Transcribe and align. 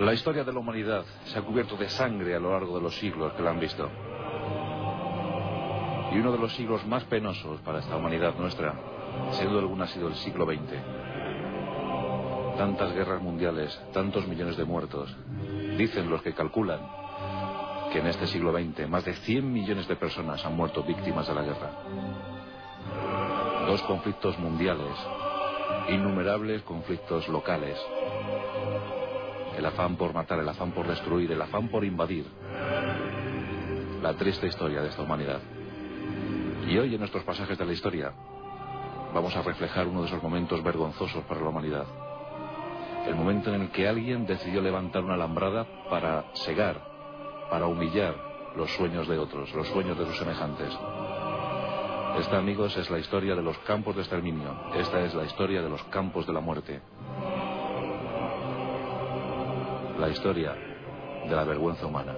La 0.00 0.14
historia 0.14 0.44
de 0.44 0.52
la 0.52 0.60
humanidad 0.60 1.04
se 1.24 1.36
ha 1.36 1.42
cubierto 1.42 1.76
de 1.76 1.88
sangre 1.88 2.32
a 2.32 2.38
lo 2.38 2.52
largo 2.52 2.76
de 2.76 2.82
los 2.82 2.96
siglos 2.96 3.32
que 3.32 3.42
la 3.42 3.50
han 3.50 3.58
visto. 3.58 3.90
Y 6.12 6.18
uno 6.18 6.30
de 6.30 6.38
los 6.38 6.54
siglos 6.54 6.86
más 6.86 7.02
penosos 7.04 7.60
para 7.62 7.80
esta 7.80 7.96
humanidad 7.96 8.36
nuestra, 8.38 8.74
sin 9.32 9.48
duda 9.48 9.58
alguna, 9.58 9.84
ha 9.84 9.88
sido 9.88 10.06
el 10.06 10.14
siglo 10.14 10.46
XX. 10.46 10.56
Tantas 12.56 12.94
guerras 12.94 13.20
mundiales, 13.20 13.76
tantos 13.92 14.24
millones 14.28 14.56
de 14.56 14.64
muertos. 14.64 15.16
Dicen 15.76 16.08
los 16.08 16.22
que 16.22 16.32
calculan 16.32 16.80
que 17.92 17.98
en 17.98 18.06
este 18.06 18.28
siglo 18.28 18.52
XX 18.52 18.88
más 18.88 19.04
de 19.04 19.14
100 19.14 19.52
millones 19.52 19.88
de 19.88 19.96
personas 19.96 20.44
han 20.46 20.54
muerto 20.54 20.84
víctimas 20.84 21.26
de 21.26 21.34
la 21.34 21.42
guerra. 21.42 21.72
Dos 23.66 23.82
conflictos 23.82 24.38
mundiales, 24.38 24.96
innumerables 25.88 26.62
conflictos 26.62 27.26
locales, 27.28 27.76
el 29.58 29.66
afán 29.66 29.96
por 29.96 30.14
matar, 30.14 30.38
el 30.38 30.48
afán 30.48 30.70
por 30.70 30.86
destruir, 30.86 31.32
el 31.32 31.42
afán 31.42 31.68
por 31.68 31.84
invadir. 31.84 32.24
La 34.00 34.14
triste 34.14 34.46
historia 34.46 34.82
de 34.82 34.88
esta 34.88 35.02
humanidad. 35.02 35.40
Y 36.68 36.78
hoy 36.78 36.94
en 36.94 37.00
nuestros 37.00 37.24
pasajes 37.24 37.58
de 37.58 37.66
la 37.66 37.72
historia 37.72 38.12
vamos 39.12 39.34
a 39.34 39.42
reflejar 39.42 39.88
uno 39.88 40.02
de 40.02 40.06
esos 40.06 40.22
momentos 40.22 40.62
vergonzosos 40.62 41.24
para 41.24 41.40
la 41.40 41.48
humanidad. 41.48 41.86
El 43.08 43.16
momento 43.16 43.52
en 43.52 43.62
el 43.62 43.70
que 43.70 43.88
alguien 43.88 44.26
decidió 44.26 44.62
levantar 44.62 45.02
una 45.02 45.14
alambrada 45.14 45.66
para 45.90 46.26
cegar, 46.44 46.80
para 47.50 47.66
humillar 47.66 48.14
los 48.54 48.70
sueños 48.76 49.08
de 49.08 49.18
otros, 49.18 49.52
los 49.54 49.66
sueños 49.68 49.98
de 49.98 50.06
sus 50.06 50.18
semejantes. 50.18 50.72
Esta, 52.20 52.38
amigos, 52.38 52.76
es 52.76 52.88
la 52.90 52.98
historia 53.00 53.34
de 53.34 53.42
los 53.42 53.58
campos 53.58 53.96
de 53.96 54.02
exterminio. 54.02 54.54
Esta 54.76 55.00
es 55.00 55.14
la 55.14 55.24
historia 55.24 55.62
de 55.62 55.68
los 55.68 55.82
campos 55.84 56.28
de 56.28 56.32
la 56.32 56.40
muerte. 56.40 56.80
La 59.98 60.08
historia 60.08 60.54
de 61.28 61.34
la 61.34 61.42
vergüenza 61.42 61.84
humana. 61.84 62.14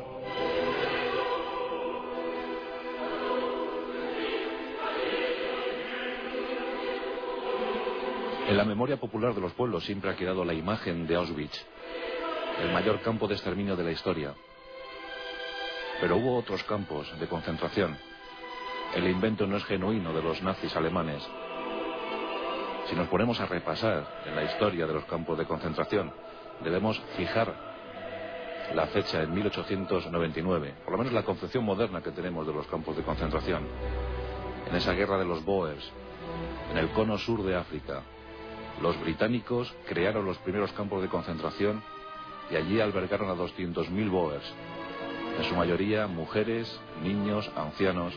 En 8.46 8.56
la 8.58 8.64
memoria 8.64 8.98
popular 8.98 9.34
de 9.34 9.40
los 9.40 9.54
pueblos 9.54 9.84
siempre 9.84 10.10
ha 10.10 10.16
quedado 10.16 10.44
la 10.44 10.52
imagen 10.52 11.06
de 11.06 11.16
Auschwitz, 11.16 11.64
el 12.60 12.70
mayor 12.70 13.00
campo 13.00 13.26
de 13.26 13.34
exterminio 13.36 13.74
de 13.76 13.84
la 13.84 13.92
historia. 13.92 14.34
Pero 16.02 16.18
hubo 16.18 16.36
otros 16.36 16.62
campos 16.64 17.10
de 17.18 17.28
concentración. 17.28 17.96
El 18.94 19.08
invento 19.08 19.46
no 19.46 19.56
es 19.56 19.64
genuino 19.64 20.12
de 20.12 20.22
los 20.22 20.42
nazis 20.42 20.76
alemanes. 20.76 21.26
Si 22.90 22.94
nos 22.94 23.08
ponemos 23.08 23.40
a 23.40 23.46
repasar 23.46 24.22
en 24.26 24.36
la 24.36 24.44
historia 24.44 24.86
de 24.86 24.92
los 24.92 25.04
campos 25.06 25.38
de 25.38 25.46
concentración, 25.46 26.12
debemos 26.62 27.00
fijar 27.16 27.69
la 28.74 28.86
fecha 28.86 29.22
en 29.22 29.34
1899, 29.34 30.74
por 30.84 30.92
lo 30.92 30.98
menos 30.98 31.12
la 31.12 31.24
concepción 31.24 31.64
moderna 31.64 32.02
que 32.02 32.12
tenemos 32.12 32.46
de 32.46 32.52
los 32.52 32.66
campos 32.66 32.96
de 32.96 33.02
concentración. 33.02 33.66
En 34.68 34.76
esa 34.76 34.92
guerra 34.92 35.18
de 35.18 35.24
los 35.24 35.44
Boers, 35.44 35.90
en 36.70 36.78
el 36.78 36.90
cono 36.90 37.18
sur 37.18 37.42
de 37.42 37.56
África, 37.56 38.02
los 38.80 38.98
británicos 39.00 39.74
crearon 39.88 40.24
los 40.24 40.38
primeros 40.38 40.72
campos 40.72 41.02
de 41.02 41.08
concentración 41.08 41.82
y 42.50 42.56
allí 42.56 42.80
albergaron 42.80 43.28
a 43.28 43.34
200.000 43.34 44.10
Boers. 44.10 44.54
En 45.38 45.44
su 45.44 45.54
mayoría 45.54 46.06
mujeres, 46.06 46.80
niños, 47.02 47.50
ancianos. 47.56 48.14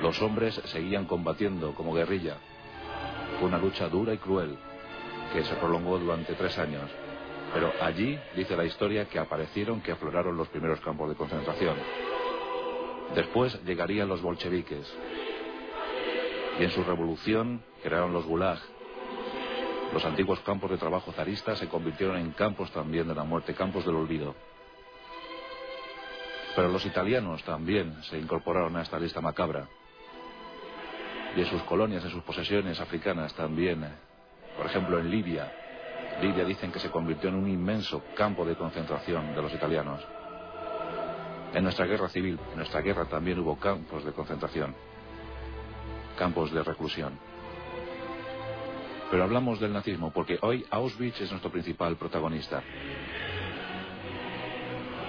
Los 0.00 0.20
hombres 0.22 0.60
seguían 0.66 1.06
combatiendo 1.06 1.74
como 1.74 1.94
guerrilla. 1.94 2.36
Fue 3.38 3.48
una 3.48 3.58
lucha 3.58 3.88
dura 3.88 4.14
y 4.14 4.18
cruel 4.18 4.56
que 5.32 5.44
se 5.44 5.54
prolongó 5.56 5.98
durante 5.98 6.34
tres 6.34 6.58
años. 6.58 6.90
Pero 7.52 7.72
allí 7.80 8.18
dice 8.34 8.56
la 8.56 8.64
historia 8.64 9.08
que 9.08 9.18
aparecieron, 9.18 9.80
que 9.80 9.92
afloraron 9.92 10.36
los 10.36 10.48
primeros 10.48 10.80
campos 10.80 11.08
de 11.08 11.16
concentración. 11.16 11.76
Después 13.14 13.62
llegarían 13.64 14.08
los 14.08 14.22
bolcheviques. 14.22 14.90
Y 16.58 16.64
en 16.64 16.70
su 16.70 16.82
revolución 16.84 17.62
crearon 17.82 18.12
los 18.12 18.24
gulag, 18.24 18.58
los 19.92 20.04
antiguos 20.06 20.40
campos 20.40 20.70
de 20.70 20.78
trabajo 20.78 21.12
zaristas 21.12 21.58
se 21.58 21.68
convirtieron 21.68 22.16
en 22.16 22.30
campos 22.32 22.70
también 22.72 23.06
de 23.06 23.14
la 23.14 23.24
muerte, 23.24 23.54
campos 23.54 23.84
del 23.84 23.96
olvido. 23.96 24.34
Pero 26.56 26.68
los 26.68 26.86
italianos 26.86 27.42
también 27.44 28.02
se 28.04 28.18
incorporaron 28.18 28.74
a 28.76 28.82
esta 28.82 28.98
lista 28.98 29.20
macabra. 29.20 29.68
Y 31.36 31.40
en 31.40 31.46
sus 31.46 31.62
colonias, 31.64 32.02
en 32.04 32.10
sus 32.10 32.22
posesiones 32.22 32.80
africanas 32.80 33.34
también. 33.34 33.86
Por 34.56 34.64
ejemplo, 34.64 34.98
en 34.98 35.10
Libia. 35.10 35.52
Libia 36.20 36.44
dicen 36.44 36.70
que 36.70 36.78
se 36.78 36.90
convirtió 36.90 37.28
en 37.28 37.36
un 37.36 37.48
inmenso 37.48 38.02
campo 38.14 38.44
de 38.44 38.56
concentración 38.56 39.34
de 39.34 39.42
los 39.42 39.52
italianos. 39.52 40.00
En 41.54 41.64
nuestra 41.64 41.86
guerra 41.86 42.08
civil, 42.08 42.38
en 42.50 42.56
nuestra 42.56 42.80
guerra 42.80 43.04
también 43.06 43.38
hubo 43.38 43.58
campos 43.58 44.04
de 44.04 44.12
concentración. 44.12 44.74
Campos 46.16 46.52
de 46.52 46.62
reclusión. 46.62 47.18
Pero 49.10 49.24
hablamos 49.24 49.60
del 49.60 49.72
nazismo 49.72 50.10
porque 50.10 50.38
hoy 50.40 50.64
Auschwitz 50.70 51.20
es 51.20 51.30
nuestro 51.30 51.50
principal 51.50 51.96
protagonista. 51.96 52.62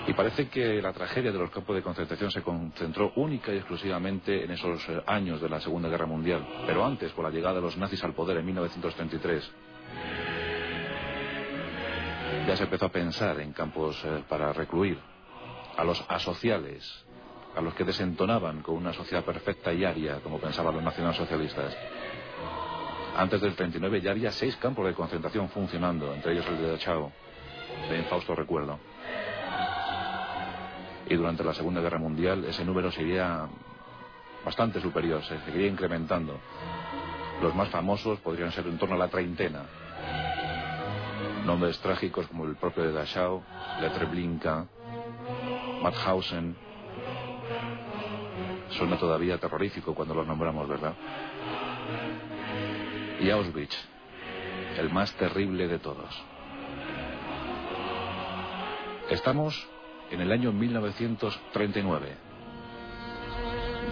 Y 0.05 0.13
parece 0.13 0.49
que 0.49 0.81
la 0.81 0.91
tragedia 0.91 1.31
de 1.31 1.37
los 1.37 1.49
campos 1.49 1.77
de 1.77 1.81
concentración 1.81 2.29
se 2.29 2.41
concentró 2.41 3.13
única 3.15 3.53
y 3.53 3.57
exclusivamente 3.57 4.43
en 4.43 4.51
esos 4.51 4.87
eh, 4.89 5.01
años 5.07 5.39
de 5.39 5.47
la 5.47 5.61
Segunda 5.61 5.87
Guerra 5.87 6.05
Mundial, 6.05 6.45
pero 6.65 6.83
antes, 6.83 7.13
con 7.13 7.23
la 7.23 7.29
llegada 7.29 7.55
de 7.55 7.61
los 7.61 7.77
nazis 7.77 8.03
al 8.03 8.13
poder 8.13 8.37
en 8.37 8.45
1933. 8.45 9.49
Ya 12.47 12.57
se 12.57 12.63
empezó 12.63 12.85
a 12.85 12.91
pensar 12.91 13.39
en 13.39 13.53
campos 13.53 14.01
eh, 14.03 14.23
para 14.27 14.51
recluir 14.51 14.99
a 15.77 15.83
los 15.83 16.03
asociales, 16.07 17.05
a 17.55 17.61
los 17.61 17.73
que 17.73 17.83
desentonaban 17.83 18.61
con 18.61 18.75
una 18.75 18.93
sociedad 18.93 19.23
perfecta 19.23 19.71
y 19.73 19.85
aria, 19.85 20.19
como 20.21 20.39
pensaban 20.39 20.75
los 20.75 20.83
nacionalsocialistas. 20.83 21.75
Antes 23.15 23.41
del 23.41 23.55
39 23.55 24.01
ya 24.01 24.11
había 24.11 24.31
seis 24.31 24.55
campos 24.57 24.85
de 24.85 24.93
concentración 24.93 25.49
funcionando, 25.49 26.13
entre 26.13 26.33
ellos 26.33 26.45
el 26.47 26.57
de 26.57 26.71
Dachau, 26.71 27.11
de 27.89 27.97
infausto 27.97 28.35
recuerdo. 28.35 28.79
Y 31.07 31.15
durante 31.15 31.43
la 31.43 31.53
Segunda 31.53 31.81
Guerra 31.81 31.99
Mundial 31.99 32.45
ese 32.45 32.65
número 32.65 32.91
sería 32.91 33.47
bastante 34.43 34.81
superior, 34.81 35.23
se 35.23 35.39
seguiría 35.41 35.67
incrementando. 35.67 36.39
Los 37.41 37.55
más 37.55 37.69
famosos 37.69 38.19
podrían 38.19 38.51
ser 38.51 38.67
en 38.67 38.77
torno 38.77 38.95
a 38.95 38.99
la 38.99 39.07
treintena. 39.07 39.63
Nombres 41.45 41.79
trágicos 41.79 42.27
como 42.27 42.45
el 42.45 42.55
propio 42.55 42.83
de 42.83 42.91
Dachau, 42.91 43.43
Le 43.81 43.89
Treblinka, 43.89 44.65
Mauthausen. 45.81 46.55
Suena 48.69 48.97
todavía 48.97 49.37
terrorífico 49.37 49.93
cuando 49.93 50.15
los 50.15 50.25
nombramos, 50.25 50.67
¿verdad? 50.67 50.93
y 53.23 53.29
Auschwitz, 53.29 53.73
el 54.77 54.89
más 54.89 55.13
terrible 55.13 55.69
de 55.69 55.79
todos. 55.79 56.13
Estamos 59.09 59.67
en 60.11 60.19
el 60.19 60.29
año 60.31 60.51
1939, 60.51 62.07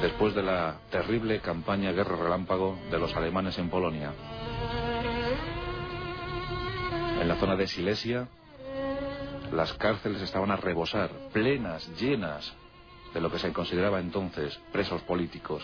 después 0.01 0.35
de 0.35 0.43
la 0.43 0.81
terrible 0.89 1.39
campaña 1.39 1.93
Guerra 1.93 2.17
Relámpago 2.17 2.77
de 2.91 2.99
los 2.99 3.15
alemanes 3.15 3.57
en 3.57 3.69
Polonia. 3.69 4.11
En 7.21 7.27
la 7.27 7.35
zona 7.35 7.55
de 7.55 7.67
Silesia, 7.67 8.27
las 9.51 9.73
cárceles 9.73 10.23
estaban 10.23 10.49
a 10.49 10.55
rebosar, 10.55 11.11
plenas, 11.31 11.87
llenas 11.99 12.51
de 13.13 13.21
lo 13.21 13.31
que 13.31 13.37
se 13.37 13.53
consideraba 13.53 13.99
entonces 13.99 14.59
presos 14.71 15.03
políticos. 15.03 15.61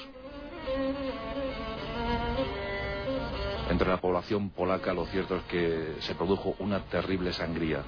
Entre 3.72 3.88
la 3.88 4.00
población 4.00 4.52
polaca 4.52 4.94
lo 4.94 5.08
cierto 5.08 5.38
es 5.38 5.44
que 5.46 5.96
se 6.02 6.14
produjo 6.14 6.56
una 6.60 6.84
terrible 6.84 7.34
sangría. 7.34 7.82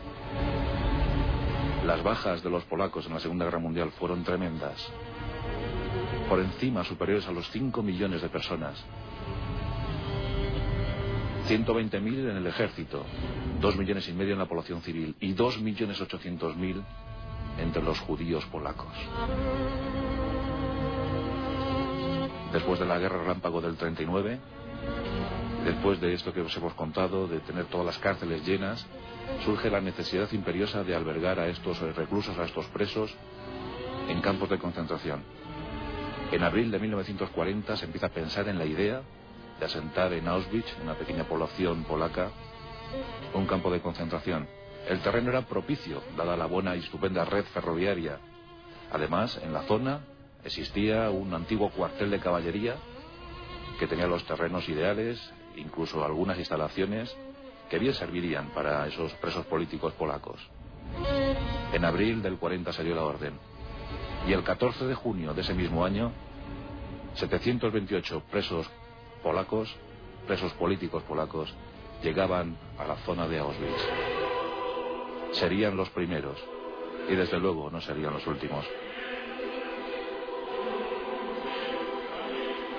Las 1.85 2.01
bajas 2.01 2.41
de 2.41 2.49
los 2.49 2.63
polacos 2.63 3.05
en 3.05 3.13
la 3.13 3.19
Segunda 3.19 3.45
Guerra 3.45 3.59
Mundial 3.59 3.91
fueron 3.91 4.23
tremendas. 4.23 4.91
por 6.27 6.39
encima 6.39 6.83
superiores 6.83 7.27
a 7.27 7.31
los 7.31 7.47
5 7.51 7.83
millones 7.83 8.23
de 8.23 8.29
personas. 8.29 8.83
120.000 11.49 12.29
en 12.29 12.37
el 12.37 12.45
ejército, 12.45 13.03
2 13.59 13.75
millones 13.75 14.07
y 14.07 14.13
medio 14.13 14.33
en 14.33 14.39
la 14.39 14.45
población 14.45 14.83
civil 14.83 15.15
y 15.19 15.33
2.800.000 15.33 16.83
entre 17.57 17.81
los 17.81 17.99
judíos 18.01 18.45
polacos. 18.45 18.93
Después 22.53 22.79
de 22.79 22.85
la 22.85 22.99
guerra 22.99 23.23
relámpago 23.23 23.61
del 23.61 23.77
39, 23.77 24.39
después 25.65 25.99
de 25.99 26.13
esto 26.13 26.31
que 26.31 26.41
os 26.41 26.55
hemos 26.55 26.75
contado, 26.75 27.27
de 27.27 27.39
tener 27.39 27.65
todas 27.65 27.87
las 27.87 27.97
cárceles 27.97 28.45
llenas, 28.45 28.85
surge 29.43 29.71
la 29.71 29.81
necesidad 29.81 30.31
imperiosa 30.31 30.83
de 30.83 30.93
albergar 30.93 31.39
a 31.39 31.47
estos 31.47 31.79
reclusos, 31.95 32.37
a 32.37 32.45
estos 32.45 32.67
presos, 32.67 33.11
en 34.07 34.21
campos 34.21 34.51
de 34.51 34.59
concentración. 34.59 35.23
En 36.31 36.43
abril 36.43 36.69
de 36.69 36.77
1940 36.77 37.75
se 37.75 37.85
empieza 37.85 38.05
a 38.05 38.11
pensar 38.11 38.47
en 38.47 38.59
la 38.59 38.65
idea 38.65 39.01
de 39.59 39.65
asentar 39.65 40.13
en 40.13 40.27
Auschwitz, 40.27 40.73
una 40.81 40.95
pequeña 40.95 41.25
población 41.25 41.83
polaca, 41.83 42.31
un 43.33 43.45
campo 43.45 43.69
de 43.71 43.81
concentración. 43.81 44.47
El 44.87 45.01
terreno 45.01 45.29
era 45.29 45.43
propicio, 45.43 46.01
dada 46.15 46.37
la 46.37 46.45
buena 46.45 46.75
y 46.75 46.79
estupenda 46.79 47.25
red 47.25 47.43
ferroviaria. 47.45 48.19
Además, 48.91 49.39
en 49.43 49.53
la 49.53 49.63
zona 49.63 50.01
existía 50.43 51.09
un 51.09 51.33
antiguo 51.33 51.69
cuartel 51.69 52.09
de 52.09 52.19
caballería 52.19 52.75
que 53.77 53.87
tenía 53.87 54.07
los 54.07 54.25
terrenos 54.25 54.67
ideales, 54.69 55.19
incluso 55.55 56.03
algunas 56.03 56.37
instalaciones 56.39 57.15
que 57.69 57.79
bien 57.79 57.93
servirían 57.93 58.49
para 58.49 58.87
esos 58.87 59.13
presos 59.15 59.45
políticos 59.45 59.93
polacos. 59.93 60.39
En 61.71 61.85
abril 61.85 62.21
del 62.21 62.37
40 62.37 62.73
salió 62.73 62.95
la 62.95 63.03
orden. 63.03 63.33
Y 64.27 64.33
el 64.33 64.43
14 64.43 64.85
de 64.85 64.95
junio 64.95 65.33
de 65.33 65.41
ese 65.41 65.53
mismo 65.53 65.85
año, 65.85 66.11
728 67.15 68.23
presos 68.31 68.69
polacos, 69.23 69.75
presos 70.27 70.53
políticos 70.53 71.03
polacos, 71.03 71.53
llegaban 72.03 72.57
a 72.77 72.85
la 72.85 72.95
zona 72.97 73.27
de 73.27 73.39
Auschwitz. 73.39 73.87
Serían 75.31 75.75
los 75.77 75.89
primeros 75.89 76.37
y 77.09 77.15
desde 77.15 77.39
luego 77.39 77.69
no 77.69 77.81
serían 77.81 78.13
los 78.13 78.25
últimos. 78.27 78.65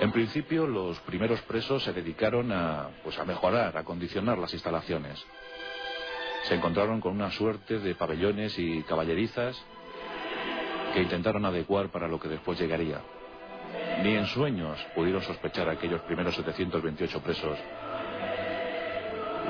En 0.01 0.13
principio, 0.13 0.67
los 0.67 0.99
primeros 1.01 1.43
presos 1.43 1.83
se 1.83 1.93
dedicaron 1.93 2.51
a, 2.53 2.89
pues, 3.05 3.19
a 3.19 3.25
mejorar, 3.27 3.77
a 3.77 3.85
condicionar 3.85 4.39
las 4.39 4.55
instalaciones. 4.55 5.23
Se 6.45 6.55
encontraron 6.55 7.03
con 7.03 7.13
una 7.13 7.31
suerte 7.31 7.79
de 7.79 7.95
pabellones 7.95 8.59
y 8.59 8.83
caballerizas 8.85 9.63
que 10.95 11.03
intentaron 11.03 11.45
adecuar 11.45 11.91
para 11.91 12.09
lo 12.09 12.19
que 12.19 12.29
después 12.29 12.59
llegaría. 12.59 13.03
Ni 14.03 14.17
en 14.17 14.27
sueños 14.27 14.79
pudieron 14.95 15.23
sospechar 15.23 15.69
aquellos 15.69 16.01
primeros 16.03 16.35
728 16.35 17.23
presos 17.23 17.59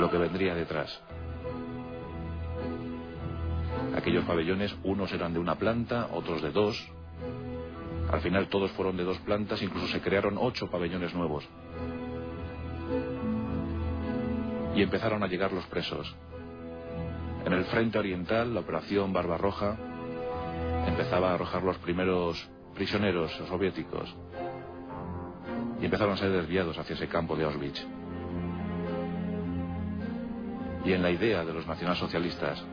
lo 0.00 0.10
que 0.10 0.18
vendría 0.18 0.54
detrás. 0.54 1.00
Aquellos 3.94 4.24
pabellones, 4.24 4.74
unos 4.82 5.12
eran 5.12 5.32
de 5.34 5.38
una 5.38 5.56
planta, 5.56 6.08
otros 6.12 6.42
de 6.42 6.50
dos. 6.50 6.82
Al 8.10 8.20
final 8.20 8.48
todos 8.48 8.70
fueron 8.72 8.96
de 8.96 9.04
dos 9.04 9.18
plantas, 9.18 9.62
incluso 9.62 9.86
se 9.88 10.00
crearon 10.00 10.36
ocho 10.38 10.70
pabellones 10.70 11.14
nuevos. 11.14 11.46
Y 14.74 14.82
empezaron 14.82 15.22
a 15.22 15.26
llegar 15.26 15.52
los 15.52 15.66
presos. 15.66 16.14
En 17.44 17.52
el 17.52 17.64
frente 17.66 17.98
oriental, 17.98 18.54
la 18.54 18.60
operación 18.60 19.12
Barbarroja 19.12 19.76
empezaba 20.86 21.30
a 21.30 21.34
arrojar 21.34 21.62
los 21.62 21.76
primeros 21.78 22.48
prisioneros 22.80 23.30
soviéticos 23.46 24.08
y 25.82 25.84
empezaron 25.84 26.14
a 26.14 26.16
ser 26.16 26.30
desviados 26.30 26.78
hacia 26.78 26.94
ese 26.94 27.08
campo 27.08 27.36
de 27.36 27.44
Auschwitz. 27.44 27.86
Y 30.86 30.94
en 30.94 31.02
la 31.02 31.10
idea 31.10 31.44
de 31.44 31.52
los 31.52 31.66
nacionalsocialistas 31.66 32.64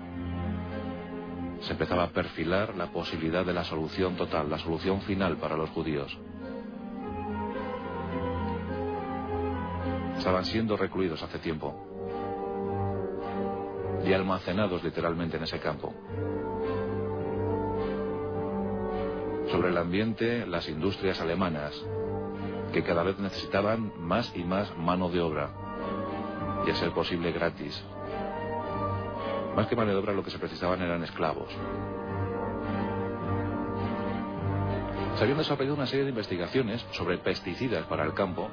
se 1.59 1.73
empezaba 1.73 2.03
a 2.03 2.11
perfilar 2.11 2.77
la 2.77 2.89
posibilidad 2.89 3.45
de 3.45 3.51
la 3.51 3.65
solución 3.65 4.15
total, 4.15 4.49
la 4.49 4.59
solución 4.59 5.01
final 5.01 5.35
para 5.35 5.57
los 5.57 5.71
judíos. 5.71 6.17
Estaban 10.17 10.45
siendo 10.45 10.77
recluidos 10.77 11.21
hace 11.21 11.39
tiempo 11.39 11.75
y 14.05 14.13
almacenados 14.13 14.81
literalmente 14.85 15.35
en 15.35 15.43
ese 15.43 15.59
campo. 15.59 15.93
Sobre 19.51 19.69
el 19.69 19.77
ambiente, 19.77 20.45
las 20.45 20.67
industrias 20.67 21.21
alemanas, 21.21 21.73
que 22.73 22.83
cada 22.83 23.03
vez 23.03 23.17
necesitaban 23.19 23.93
más 23.97 24.33
y 24.35 24.43
más 24.43 24.75
mano 24.77 25.09
de 25.09 25.21
obra, 25.21 25.49
y 26.65 26.71
a 26.71 26.75
ser 26.75 26.91
posible 26.91 27.31
gratis. 27.31 27.83
Más 29.55 29.67
que 29.67 29.75
mano 29.75 29.91
de 29.91 29.97
obra 29.97 30.13
lo 30.13 30.23
que 30.23 30.31
se 30.31 30.39
precisaban 30.39 30.81
eran 30.81 31.03
esclavos. 31.03 31.49
Se 35.15 35.23
habían 35.23 35.39
desarrollado 35.39 35.75
una 35.75 35.87
serie 35.87 36.03
de 36.03 36.11
investigaciones 36.11 36.85
sobre 36.91 37.17
pesticidas 37.17 37.85
para 37.87 38.03
el 38.03 38.13
campo 38.13 38.49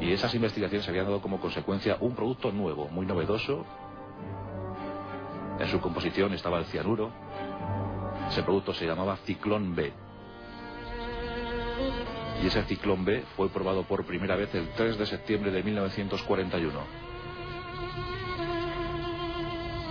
y 0.00 0.12
esas 0.12 0.32
investigaciones 0.34 0.88
habían 0.88 1.06
dado 1.06 1.20
como 1.20 1.40
consecuencia 1.40 1.96
un 2.00 2.14
producto 2.14 2.52
nuevo, 2.52 2.88
muy 2.88 3.04
novedoso. 3.04 3.64
En 5.58 5.66
su 5.68 5.80
composición 5.80 6.32
estaba 6.34 6.58
el 6.58 6.66
cianuro. 6.66 7.10
Ese 8.32 8.42
producto 8.42 8.72
se 8.72 8.86
llamaba 8.86 9.18
Ciclón 9.26 9.74
B 9.74 9.92
y 12.42 12.46
ese 12.46 12.62
ciclón 12.64 13.04
B 13.04 13.22
fue 13.36 13.50
probado 13.50 13.84
por 13.84 14.06
primera 14.06 14.36
vez 14.36 14.54
el 14.54 14.70
3 14.70 14.96
de 14.98 15.04
septiembre 15.04 15.50
de 15.50 15.62
1941. 15.62 16.72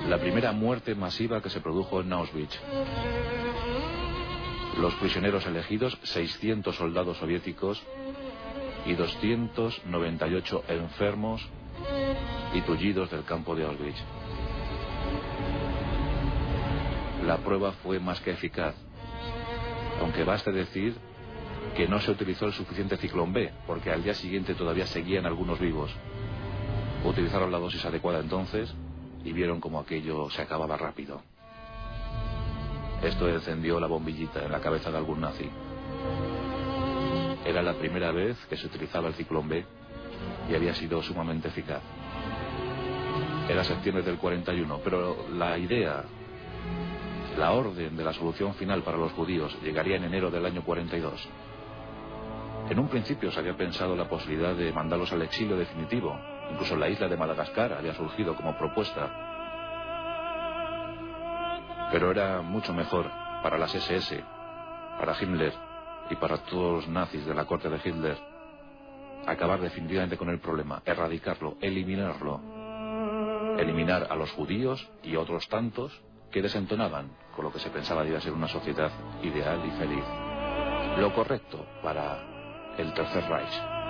La 0.10 0.18
primera 0.18 0.52
muerte 0.54 0.96
masiva 0.96 1.42
que 1.42 1.52
se 1.52 1.62
produjo 1.62 2.02
en 2.02 2.12
Auschwitz. 2.12 2.60
Los 4.80 4.96
prisioneros 4.96 5.46
elegidos, 5.46 5.98
600 6.02 6.76
soldados 6.76 7.18
soviéticos 7.18 7.82
y 8.88 8.96
298 8.96 10.64
enfermos 10.68 11.48
y 12.56 12.62
tullidos 12.62 13.12
del 13.12 13.24
campo 13.24 13.56
de 13.56 13.66
Auschwitz. 13.66 14.04
La 17.26 17.38
prueba 17.38 17.72
fue 17.84 18.00
más 18.00 18.20
que 18.22 18.32
eficaz, 18.32 18.76
aunque 20.02 20.24
baste 20.24 20.52
decir 20.52 20.96
que 21.76 21.88
no 21.88 22.00
se 22.00 22.12
utilizó 22.12 22.46
el 22.46 22.54
suficiente 22.54 22.98
ciclón 22.98 23.32
B, 23.32 23.52
porque 23.68 23.92
al 23.92 24.04
día 24.04 24.14
siguiente 24.14 24.56
todavía 24.56 24.88
seguían 24.88 25.26
algunos 25.26 25.60
vivos. 25.60 25.92
Utilizaron 27.06 27.52
la 27.52 27.60
dosis 27.60 27.86
adecuada 27.86 28.20
entonces 28.20 28.74
y 29.24 29.32
vieron 29.34 29.62
como 29.62 29.80
aquello 29.80 30.30
se 30.30 30.42
acababa 30.42 30.78
rápido. 30.78 31.22
Esto 33.04 33.28
encendió 33.30 33.80
la 33.80 33.88
bombillita 33.88 34.46
en 34.46 34.52
la 34.52 34.60
cabeza 34.60 34.92
de 34.92 34.98
algún 34.98 35.22
nazi. 35.22 35.50
Era 37.46 37.64
la 37.64 37.74
primera 37.74 38.12
vez 38.12 38.38
que 38.48 38.58
se 38.58 38.68
utilizaba 38.68 39.08
el 39.08 39.16
ciclón 39.16 39.48
B 39.50 39.66
y 40.50 40.56
había 40.56 40.76
sido 40.76 41.02
sumamente 41.02 41.48
eficaz. 41.48 41.82
Era 43.50 43.64
septiembre 43.64 44.04
del 44.04 44.18
41, 44.18 44.80
pero 44.84 45.28
la 45.30 45.58
idea, 45.58 46.04
la 47.38 47.52
orden 47.52 47.96
de 47.96 48.04
la 48.04 48.14
solución 48.14 48.54
final 48.56 48.84
para 48.84 48.98
los 48.98 49.12
judíos 49.14 49.56
llegaría 49.62 49.98
en 49.98 50.04
enero 50.04 50.30
del 50.30 50.46
año 50.46 50.64
42. 50.64 51.30
En 52.70 52.80
un 52.80 52.88
principio 52.88 53.32
se 53.32 53.40
había 53.40 53.58
pensado 53.58 53.96
la 53.96 54.08
posibilidad 54.08 54.56
de 54.56 54.72
mandarlos 54.72 55.12
al 55.12 55.22
exilio 55.24 55.58
definitivo. 55.58 56.18
Incluso 56.52 56.76
la 56.76 56.90
isla 56.90 57.08
de 57.08 57.18
Madagascar 57.18 57.74
había 57.74 57.94
surgido 57.94 58.36
como 58.36 58.58
propuesta. 58.58 59.10
Pero 61.92 62.12
era 62.12 62.42
mucho 62.42 62.74
mejor 62.74 63.10
para 63.44 63.58
las 63.58 63.74
SS, 63.74 64.24
para 65.00 65.16
Himmler 65.20 65.54
y 66.10 66.16
para 66.16 66.38
todos 66.38 66.86
los 66.86 66.88
nazis 66.88 67.26
de 67.26 67.34
la 67.34 67.46
corte 67.46 67.70
de 67.70 67.80
Hitler 67.84 68.32
acabar 69.26 69.60
definitivamente 69.60 70.18
con 70.18 70.30
el 70.30 70.40
problema, 70.40 70.82
erradicarlo, 70.86 71.58
eliminarlo. 71.62 72.40
Eliminar 73.58 74.08
a 74.10 74.16
los 74.16 74.32
judíos 74.32 74.90
y 75.04 75.16
otros 75.16 75.48
tantos 75.48 76.02
que 76.32 76.42
desentonaban 76.42 77.12
con 77.36 77.46
lo 77.46 77.52
que 77.52 77.60
se 77.60 77.70
pensaba 77.70 78.06
iba 78.06 78.18
a 78.18 78.22
ser 78.22 78.34
una 78.34 78.48
sociedad 78.48 78.92
ideal 79.22 79.62
y 79.66 79.72
feliz. 79.72 80.04
Lo 80.98 81.14
correcto 81.14 81.66
para 81.82 82.20
el 82.78 82.94
Tercer 82.94 83.24
Reich. 83.30 83.82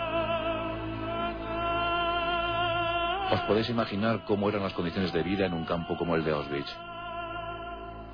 Os 3.32 3.40
podéis 3.42 3.70
imaginar 3.70 4.26
cómo 4.26 4.50
eran 4.50 4.62
las 4.62 4.74
condiciones 4.74 5.14
de 5.14 5.24
vida 5.24 5.46
en 5.46 5.54
un 5.54 5.64
campo 5.64 5.98
como 5.98 6.16
el 6.16 6.24
de 6.24 6.32
Auschwitz. 6.32 6.70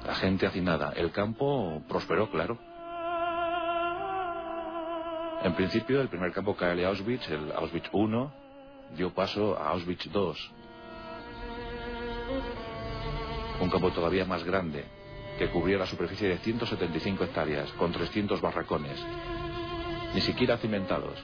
La 0.06 0.14
gente 0.14 0.46
hacinada. 0.46 0.94
El 0.96 1.12
campo 1.12 1.82
prosperó, 1.88 2.30
claro. 2.30 2.60
En 5.44 5.54
principio, 5.56 6.02
el 6.02 6.10
primer 6.10 6.32
campo 6.32 6.56
que 6.56 6.66
Auschwitz, 6.86 7.30
el 7.30 7.52
Auschwitz 7.52 7.90
I, 7.92 8.96
dio 8.96 9.14
paso 9.14 9.58
a 9.58 9.70
Auschwitz 9.70 10.06
II. 10.06 10.34
Un 13.60 13.70
campo 13.72 13.92
todavía 13.92 14.26
más 14.26 14.44
grande, 14.44 14.86
que 15.38 15.50
cubría 15.50 15.78
la 15.78 15.86
superficie 15.86 16.28
de 16.28 16.38
175 16.38 17.24
hectáreas, 17.24 17.72
con 17.74 17.92
300 17.92 18.42
barracones, 18.42 19.00
ni 20.14 20.22
siquiera 20.22 20.58
cimentados. 20.58 21.18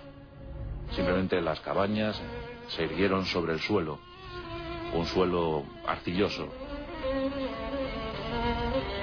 Simplemente 0.91 1.41
las 1.41 1.59
cabañas 1.61 2.21
se 2.67 2.83
erguieron 2.83 3.25
sobre 3.25 3.53
el 3.53 3.59
suelo, 3.59 3.99
un 4.93 5.05
suelo 5.05 5.63
arcilloso. 5.87 6.47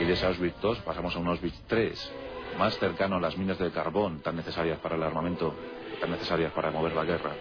Y 0.00 0.04
de 0.04 0.12
ese 0.12 0.26
Auschwitz 0.26 0.56
II 0.62 0.78
pasamos 0.84 1.14
a 1.14 1.18
un 1.18 1.28
Auschwitz 1.28 1.60
III, 1.70 1.92
más 2.58 2.78
cercano 2.78 3.16
a 3.16 3.20
las 3.20 3.36
minas 3.36 3.58
de 3.58 3.70
carbón 3.70 4.20
tan 4.20 4.36
necesarias 4.36 4.78
para 4.78 4.96
el 4.96 5.02
armamento, 5.02 5.54
tan 6.00 6.10
necesarias 6.10 6.52
para 6.52 6.70
mover 6.70 6.94
la 6.94 7.04
guerra. 7.04 7.32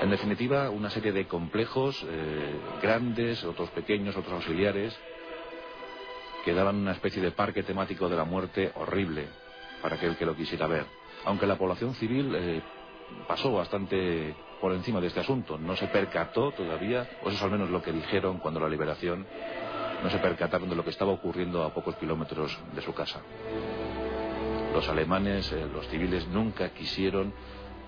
En 0.00 0.10
definitiva, 0.10 0.70
una 0.70 0.90
serie 0.90 1.10
de 1.10 1.26
complejos 1.26 2.06
eh, 2.08 2.60
grandes, 2.80 3.42
otros 3.42 3.68
pequeños, 3.70 4.16
otros 4.16 4.34
auxiliares, 4.34 4.96
que 6.44 6.54
daban 6.54 6.76
una 6.76 6.92
especie 6.92 7.22
de 7.22 7.30
parque 7.30 7.62
temático 7.62 8.08
de 8.08 8.16
la 8.16 8.24
muerte 8.24 8.72
horrible 8.76 9.26
para 9.82 9.96
aquel 9.96 10.16
que 10.16 10.26
lo 10.26 10.36
quisiera 10.36 10.66
ver. 10.66 10.86
Aunque 11.24 11.46
la 11.46 11.56
población 11.56 11.94
civil 11.94 12.34
eh, 12.34 12.62
pasó 13.26 13.52
bastante 13.52 14.34
por 14.60 14.72
encima 14.72 15.00
de 15.00 15.08
este 15.08 15.20
asunto, 15.20 15.58
no 15.58 15.76
se 15.76 15.86
percató 15.88 16.52
todavía, 16.52 17.08
o 17.22 17.28
eso 17.28 17.36
es 17.36 17.42
al 17.42 17.50
menos 17.50 17.70
lo 17.70 17.82
que 17.82 17.92
dijeron 17.92 18.38
cuando 18.38 18.60
la 18.60 18.68
liberación, 18.68 19.26
no 20.02 20.10
se 20.10 20.18
percataron 20.18 20.68
de 20.68 20.76
lo 20.76 20.84
que 20.84 20.90
estaba 20.90 21.12
ocurriendo 21.12 21.64
a 21.64 21.74
pocos 21.74 21.96
kilómetros 21.96 22.56
de 22.74 22.82
su 22.82 22.94
casa. 22.94 23.20
Los 24.72 24.88
alemanes, 24.88 25.50
eh, 25.52 25.66
los 25.72 25.88
civiles, 25.88 26.26
nunca 26.28 26.70
quisieron 26.70 27.32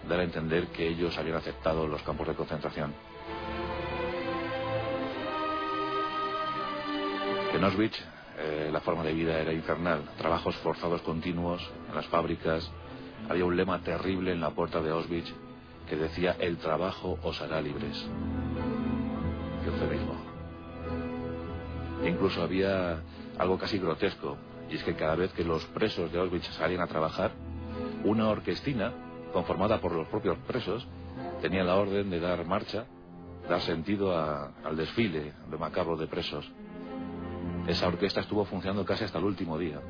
dar 0.09 0.21
a 0.21 0.25
entender 0.25 0.69
que 0.69 0.88
ellos 0.88 1.16
habían 1.19 1.37
aceptado 1.37 1.87
los 1.87 2.02
campos 2.02 2.26
de 2.26 2.35
concentración. 2.35 2.95
Eh, 8.42 8.70
la 8.73 8.80
forma 8.80 9.02
de 9.02 9.12
vida 9.12 9.38
era 9.38 9.52
infernal, 9.52 10.02
trabajos 10.16 10.56
forzados 10.56 11.02
continuos 11.02 11.61
en 11.88 11.94
las 11.94 12.06
fábricas, 12.06 12.70
había 13.28 13.44
un 13.44 13.56
lema 13.56 13.80
terrible 13.80 14.32
en 14.32 14.40
la 14.40 14.50
puerta 14.50 14.80
de 14.80 14.90
Auschwitz 14.90 15.32
que 15.88 15.97
decía 15.97 16.37
el 16.38 16.56
trabajo 16.56 17.18
os 17.23 17.40
hará 17.42 17.61
libres. 17.61 18.09
Qué 19.62 19.68
eufemismo. 19.68 20.14
incluso 22.06 22.42
había 22.42 23.02
algo 23.38 23.59
casi 23.59 23.78
grotesco, 23.78 24.38
y 24.70 24.76
es 24.76 24.85
que 24.85 24.94
cada 24.94 25.16
vez 25.16 25.32
que 25.32 25.44
los 25.44 25.64
presos 25.66 26.11
de 26.11 26.18
Auschwitz 26.18 26.47
salían 26.54 26.80
a 26.80 26.87
trabajar, 26.87 27.32
una 28.04 28.28
orquestina 28.28 28.92
conformada 29.32 29.80
por 29.80 29.92
los 29.92 30.09
propios 30.09 30.38
presos, 30.47 30.87
tenía 31.42 31.62
la 31.62 31.76
orden 31.76 32.09
de 32.09 32.20
dar 32.20 32.47
marcha, 32.47 32.87
dar 33.49 33.61
sentido 33.61 34.16
al 34.16 34.76
desfile 34.76 35.35
de 35.50 35.59
macabro 35.59 35.97
de 35.97 36.06
presos. 36.06 36.50
Esa 37.67 37.88
orquesta 37.88 38.21
estuvo 38.21 38.45
funcionando 38.45 38.85
casi 38.85 39.05
hasta 39.05 39.19
el 39.19 39.25
último 39.25 39.59
día. 39.59 39.81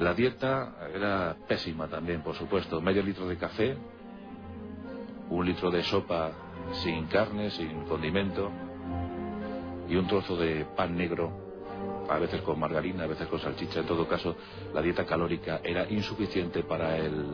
La 0.00 0.14
dieta 0.14 0.76
era 0.94 1.36
pésima 1.46 1.88
también, 1.88 2.22
por 2.22 2.34
supuesto. 2.34 2.80
Medio 2.80 3.02
litro 3.02 3.28
de 3.28 3.36
café, 3.36 3.76
un 5.28 5.44
litro 5.44 5.70
de 5.70 5.82
sopa 5.82 6.32
sin 6.82 7.06
carne, 7.06 7.50
sin 7.50 7.84
condimento 7.84 8.50
y 9.88 9.96
un 9.96 10.06
trozo 10.06 10.36
de 10.36 10.64
pan 10.76 10.96
negro 10.96 11.50
a 12.08 12.18
veces 12.18 12.42
con 12.42 12.58
margarina, 12.58 13.04
a 13.04 13.08
veces 13.08 13.28
con 13.28 13.40
salchicha. 13.40 13.80
En 13.80 13.86
todo 13.86 14.08
caso, 14.08 14.36
la 14.72 14.82
dieta 14.82 15.04
calórica 15.04 15.60
era 15.62 15.88
insuficiente 15.90 16.62
para 16.64 16.96
el 16.96 17.24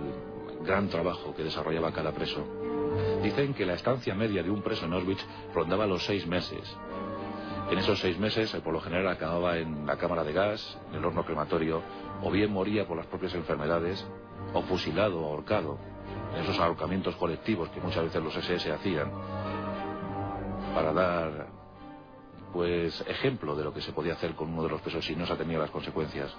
gran 0.65 0.89
trabajo 0.89 1.35
que 1.35 1.45
desarrollaba 1.45 1.93
cada 1.93 2.13
preso. 2.13 2.45
Dicen 3.27 3.55
que 3.55 3.67
la 3.67 3.75
estancia 3.75 4.15
media 4.15 4.41
de 4.41 4.51
un 4.51 4.63
preso 4.63 4.87
en 4.87 4.93
Auschwitz 4.93 5.27
rondaba 5.53 5.85
los 5.85 6.05
seis 6.05 6.25
meses. 6.29 6.63
En 7.69 7.77
esos 7.77 7.99
seis 7.99 8.17
meses, 8.21 8.55
por 8.63 8.73
lo 8.73 8.81
general, 8.81 9.09
acababa 9.09 9.59
en 9.59 9.85
la 9.85 9.97
cámara 9.97 10.23
de 10.23 10.33
gas, 10.33 10.79
en 10.91 10.99
el 10.99 11.05
horno 11.05 11.25
crematorio, 11.25 11.83
o 12.23 12.31
bien 12.31 12.53
moría 12.53 12.87
por 12.87 12.97
las 12.97 13.07
propias 13.07 13.35
enfermedades, 13.35 14.07
o 14.55 14.63
fusilado 14.63 15.21
o 15.21 15.27
ahorcado, 15.27 15.77
en 16.37 16.45
esos 16.45 16.57
ahorcamientos 16.61 17.17
colectivos 17.17 17.69
que 17.71 17.81
muchas 17.81 18.05
veces 18.05 18.23
los 18.23 18.37
SS 18.37 18.71
hacían, 18.71 19.11
para 20.73 20.93
dar 20.93 21.49
pues 22.53 23.05
ejemplo 23.09 23.57
de 23.57 23.65
lo 23.65 23.75
que 23.75 23.81
se 23.81 23.93
podía 23.93 24.13
hacer 24.13 24.37
con 24.37 24.53
uno 24.53 24.63
de 24.63 24.69
los 24.69 24.81
presos 24.83 25.05
si 25.05 25.17
no 25.17 25.27
se 25.27 25.33
atenía 25.33 25.59
las 25.59 25.73
consecuencias. 25.73 26.33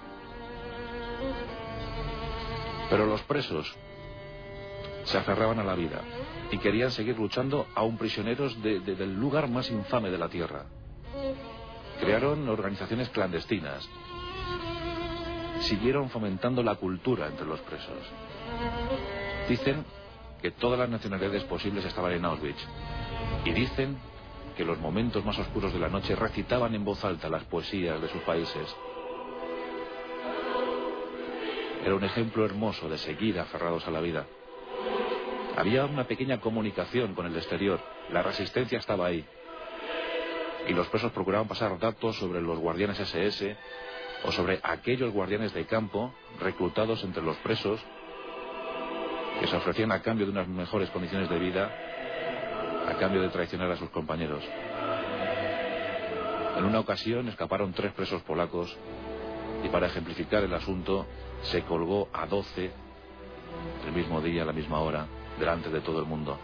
Pero 2.88 3.04
los 3.04 3.20
presos 3.24 3.76
se 5.04 5.18
aferraban 5.18 5.58
a 5.58 5.64
la 5.64 5.74
vida 5.74 6.00
y 6.50 6.58
querían 6.58 6.90
seguir 6.90 7.18
luchando 7.18 7.66
aún 7.74 7.98
prisioneros 7.98 8.60
del 8.62 9.14
lugar 9.14 9.48
más 9.48 9.70
infame 9.70 10.10
de 10.10 10.18
la 10.18 10.28
tierra. 10.28 10.64
Crearon 12.00 12.48
organizaciones 12.48 13.08
clandestinas. 13.10 13.88
Siguieron 15.60 16.08
fomentando 16.10 16.62
la 16.62 16.76
cultura 16.76 17.26
entre 17.26 17.46
los 17.46 17.60
presos. 17.60 17.98
Dicen 19.48 19.84
que 20.40 20.52
todas 20.52 20.78
las 20.78 20.88
nacionalidades 20.88 21.44
posibles 21.44 21.84
estaban 21.84 22.12
en 22.12 22.24
Auschwitz. 22.24 22.64
Y 23.44 23.52
dicen 23.52 23.98
que 24.56 24.64
los 24.64 24.78
momentos 24.78 25.24
más 25.24 25.38
oscuros 25.38 25.72
de 25.72 25.78
la 25.80 25.88
noche 25.88 26.14
recitaban 26.16 26.74
en 26.74 26.84
voz 26.84 27.04
alta 27.04 27.28
las 27.28 27.44
poesías 27.44 28.00
de 28.00 28.08
sus 28.08 28.22
países. 28.22 28.74
Era 31.84 31.94
un 31.94 32.04
ejemplo 32.04 32.44
hermoso 32.44 32.88
de 32.88 32.98
seguir 32.98 33.38
aferrados 33.38 33.86
a 33.86 33.90
la 33.90 34.00
vida. 34.00 34.26
Había 35.58 35.86
una 35.86 36.04
pequeña 36.04 36.38
comunicación 36.38 37.16
con 37.16 37.26
el 37.26 37.34
exterior, 37.34 37.80
la 38.12 38.22
resistencia 38.22 38.78
estaba 38.78 39.06
ahí. 39.06 39.24
Y 40.68 40.72
los 40.72 40.86
presos 40.86 41.10
procuraban 41.10 41.48
pasar 41.48 41.76
datos 41.80 42.16
sobre 42.16 42.40
los 42.40 42.60
guardianes 42.60 43.00
SS 43.00 43.56
o 44.22 44.30
sobre 44.30 44.60
aquellos 44.62 45.12
guardianes 45.12 45.52
de 45.54 45.66
campo 45.66 46.14
reclutados 46.38 47.02
entre 47.02 47.24
los 47.24 47.36
presos 47.38 47.80
que 49.40 49.48
se 49.48 49.56
ofrecían 49.56 49.90
a 49.90 50.00
cambio 50.00 50.26
de 50.26 50.32
unas 50.32 50.46
mejores 50.46 50.90
condiciones 50.90 51.28
de 51.28 51.40
vida 51.40 51.74
a 52.86 52.94
cambio 52.94 53.20
de 53.20 53.28
traicionar 53.30 53.68
a 53.72 53.76
sus 53.76 53.90
compañeros. 53.90 54.44
En 56.56 56.66
una 56.66 56.78
ocasión 56.78 57.26
escaparon 57.26 57.72
tres 57.72 57.92
presos 57.94 58.22
polacos 58.22 58.78
y 59.64 59.68
para 59.70 59.88
ejemplificar 59.88 60.44
el 60.44 60.54
asunto 60.54 61.04
se 61.42 61.62
colgó 61.62 62.08
a 62.12 62.26
doce 62.26 62.70
el 63.88 63.92
mismo 63.92 64.20
día, 64.20 64.42
a 64.42 64.46
la 64.46 64.52
misma 64.52 64.78
hora, 64.78 65.08
delante 65.38 65.70
de 65.70 65.80
todo 65.80 66.00
el 66.00 66.06
mundo. 66.06 66.38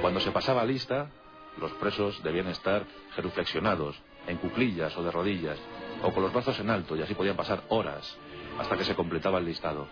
Cuando 0.00 0.20
se 0.20 0.30
pasaba 0.30 0.64
lista, 0.64 1.10
los 1.58 1.72
presos 1.72 2.22
debían 2.22 2.48
estar 2.48 2.84
geruflexionados, 3.14 3.96
en 4.26 4.38
cuclillas 4.38 4.96
o 4.96 5.02
de 5.02 5.10
rodillas, 5.10 5.58
o 6.02 6.10
con 6.12 6.22
los 6.22 6.32
brazos 6.32 6.58
en 6.58 6.70
alto, 6.70 6.96
y 6.96 7.02
así 7.02 7.14
podían 7.14 7.36
pasar 7.36 7.62
horas 7.68 8.16
hasta 8.58 8.76
que 8.76 8.84
se 8.84 8.94
completaba 8.94 9.38
el 9.38 9.46
listado. 9.46 9.86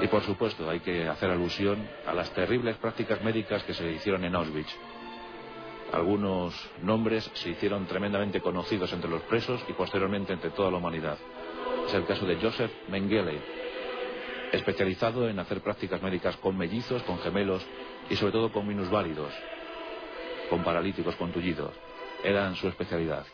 Y 0.00 0.06
por 0.06 0.22
supuesto 0.22 0.68
hay 0.70 0.80
que 0.80 1.08
hacer 1.08 1.30
alusión 1.30 1.88
a 2.06 2.14
las 2.14 2.30
terribles 2.30 2.76
prácticas 2.76 3.22
médicas 3.22 3.64
que 3.64 3.74
se 3.74 3.90
hicieron 3.90 4.24
en 4.24 4.36
Auschwitz. 4.36 4.72
Algunos 5.92 6.54
nombres 6.82 7.30
se 7.34 7.50
hicieron 7.50 7.86
tremendamente 7.86 8.40
conocidos 8.40 8.92
entre 8.92 9.10
los 9.10 9.22
presos 9.22 9.64
y 9.68 9.72
posteriormente 9.72 10.32
entre 10.32 10.50
toda 10.50 10.70
la 10.70 10.76
humanidad. 10.76 11.18
Es 11.86 11.94
el 11.94 12.04
caso 12.04 12.26
de 12.26 12.36
Joseph 12.36 12.70
Mengele, 12.88 13.40
especializado 14.52 15.28
en 15.28 15.38
hacer 15.38 15.60
prácticas 15.60 16.02
médicas 16.02 16.36
con 16.38 16.56
mellizos, 16.56 17.02
con 17.02 17.18
gemelos 17.18 17.66
y 18.08 18.16
sobre 18.16 18.32
todo 18.32 18.52
con 18.52 18.66
minusválidos, 18.66 19.32
con 20.50 20.62
paralíticos, 20.64 21.16
con 21.16 21.32
tullidos. 21.32 21.74
Eran 22.22 22.56
su 22.56 22.68
especialidad. 22.68 23.26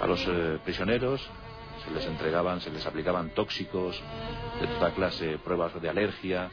A 0.00 0.06
los 0.06 0.24
eh, 0.28 0.58
prisioneros 0.64 1.28
se 1.84 1.90
les 1.90 2.06
entregaban, 2.06 2.60
se 2.60 2.70
les 2.70 2.86
aplicaban 2.86 3.30
tóxicos 3.30 4.00
de 4.60 4.66
toda 4.68 4.92
clase, 4.92 5.38
pruebas 5.38 5.80
de 5.80 5.88
alergia. 5.88 6.50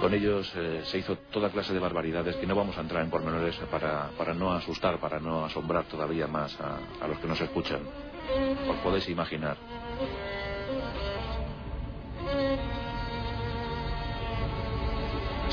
Con 0.00 0.14
ellos 0.14 0.52
eh, 0.56 0.82
se 0.84 0.98
hizo 0.98 1.16
toda 1.32 1.50
clase 1.50 1.72
de 1.72 1.78
barbaridades 1.80 2.36
que 2.36 2.46
no 2.46 2.54
vamos 2.54 2.76
a 2.78 2.80
entrar 2.80 3.02
en 3.02 3.10
pormenores 3.10 3.56
para, 3.70 4.10
para 4.16 4.34
no 4.34 4.52
asustar, 4.52 4.98
para 4.98 5.18
no 5.18 5.44
asombrar 5.44 5.84
todavía 5.84 6.26
más 6.26 6.58
a, 6.60 6.78
a 7.00 7.08
los 7.08 7.18
que 7.18 7.26
nos 7.26 7.40
escuchan. 7.40 7.80
Os 8.68 8.76
podéis 8.78 9.08
imaginar. 9.08 9.56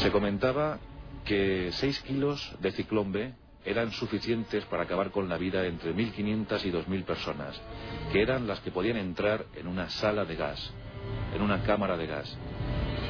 Se 0.02 0.12
comentaba 0.12 0.80
que 1.26 1.72
6 1.74 2.00
kilos 2.00 2.56
de 2.60 2.72
ciclón 2.72 3.12
B 3.12 3.36
eran 3.64 3.92
suficientes 3.92 4.66
para 4.66 4.82
acabar 4.84 5.12
con 5.12 5.30
la 5.30 5.38
vida 5.38 5.64
entre 5.68 5.94
1.500 5.94 6.66
y 6.66 6.72
2.000 6.72 7.04
personas, 7.06 7.62
que 8.12 8.24
eran 8.24 8.48
las 8.48 8.60
que 8.62 8.72
podían 8.72 8.98
entrar 8.98 9.46
en 9.54 9.68
una 9.68 9.92
sala 9.92 10.26
de 10.26 10.36
gas, 10.36 10.74
en 11.36 11.44
una 11.44 11.62
cámara 11.62 11.98
de 11.98 12.08
gas. 12.08 12.36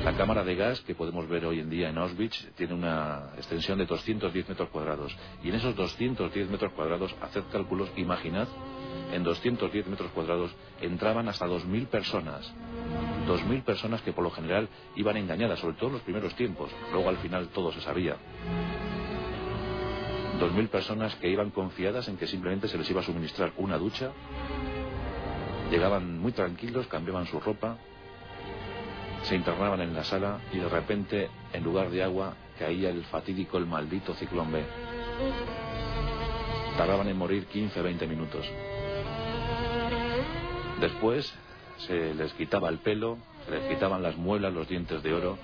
La 0.03 0.17
cámara 0.17 0.43
de 0.43 0.53
gas 0.55 0.81
que 0.81 0.93
podemos 0.93 1.29
ver 1.29 1.45
hoy 1.45 1.61
en 1.61 1.69
día 1.69 1.87
en 1.87 1.97
Auschwitz 1.97 2.51
tiene 2.57 2.73
una 2.73 3.29
extensión 3.37 3.77
de 3.77 3.85
210 3.85 4.49
metros 4.49 4.67
cuadrados. 4.67 5.15
Y 5.41 5.47
en 5.47 5.55
esos 5.55 5.73
210 5.77 6.49
metros 6.49 6.73
cuadrados, 6.73 7.15
haced 7.21 7.43
cálculos, 7.53 7.89
imaginad, 7.95 8.49
en 9.13 9.23
210 9.23 9.87
metros 9.87 10.11
cuadrados 10.11 10.51
entraban 10.81 11.29
hasta 11.29 11.47
2.000 11.47 11.87
personas. 11.87 12.53
2.000 13.31 13.63
personas 13.63 14.01
que 14.01 14.11
por 14.11 14.23
lo 14.23 14.31
general 14.31 14.67
iban 14.95 15.15
engañadas, 15.15 15.59
sobre 15.59 15.77
todo 15.77 15.87
en 15.87 15.93
los 15.93 16.01
primeros 16.01 16.35
tiempos. 16.35 16.69
Luego 16.91 17.07
al 17.09 17.17
final 17.17 17.47
todo 17.49 17.71
se 17.71 17.81
sabía. 17.81 18.17
2.000 20.39 20.67
personas 20.69 21.15
que 21.15 21.29
iban 21.29 21.51
confiadas 21.51 22.07
en 22.09 22.17
que 22.17 22.27
simplemente 22.27 22.67
se 22.67 22.77
les 22.77 22.89
iba 22.89 22.99
a 22.99 23.03
suministrar 23.03 23.53
una 23.57 23.77
ducha. 23.77 24.11
Llegaban 25.69 26.19
muy 26.19 26.33
tranquilos, 26.33 26.87
cambiaban 26.87 27.25
su 27.27 27.39
ropa, 27.39 27.77
se 29.23 29.35
internaban 29.35 29.79
en 29.79 29.93
la 29.93 30.03
sala 30.03 30.39
y 30.51 30.57
de 30.57 30.67
repente, 30.67 31.29
en 31.53 31.63
lugar 31.63 31.89
de 31.89 32.03
agua, 32.03 32.33
caía 32.59 32.89
el 32.89 33.05
fatídico, 33.05 33.57
el 33.57 33.65
maldito 33.65 34.13
ciclón 34.15 34.51
B. 34.51 34.63
Tardaban 36.75 37.07
en 37.07 37.17
morir 37.17 37.47
15-20 37.47 38.07
minutos. 38.07 38.45
Después 40.81 41.33
se 41.87 42.13
les 42.13 42.33
quitaba 42.33 42.69
el 42.69 42.79
pelo, 42.79 43.17
se 43.45 43.51
les 43.51 43.69
quitaban 43.69 44.01
las 44.01 44.15
muelas, 44.17 44.53
los 44.53 44.67
dientes 44.67 45.01
de 45.03 45.13
oro. 45.13 45.37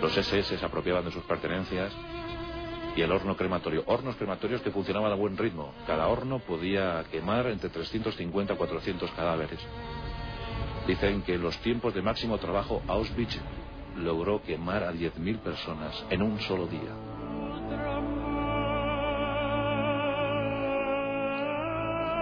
Los 0.00 0.16
SS 0.16 0.58
se 0.58 0.64
apropiaban 0.64 1.04
de 1.04 1.12
sus 1.12 1.24
pertenencias 1.24 1.92
y 2.96 3.02
el 3.02 3.12
horno 3.12 3.36
crematorio. 3.36 3.84
Hornos 3.86 4.16
crematorios 4.16 4.62
que 4.62 4.70
funcionaban 4.70 5.12
a 5.12 5.14
buen 5.14 5.36
ritmo. 5.36 5.72
Cada 5.86 6.08
horno 6.08 6.40
podía 6.40 7.04
quemar 7.10 7.46
entre 7.46 7.70
350 7.70 8.54
y 8.54 8.56
400 8.56 9.10
cadáveres. 9.12 9.60
Dicen 10.86 11.22
que 11.22 11.34
en 11.34 11.42
los 11.42 11.56
tiempos 11.58 11.94
de 11.94 12.02
máximo 12.02 12.38
trabajo 12.38 12.82
Auschwitz 12.88 13.38
logró 13.96 14.42
quemar 14.42 14.84
a 14.84 14.92
10.000 14.92 15.38
personas 15.38 16.04
en 16.10 16.22
un 16.22 16.40
solo 16.40 16.66
día. 16.66 17.09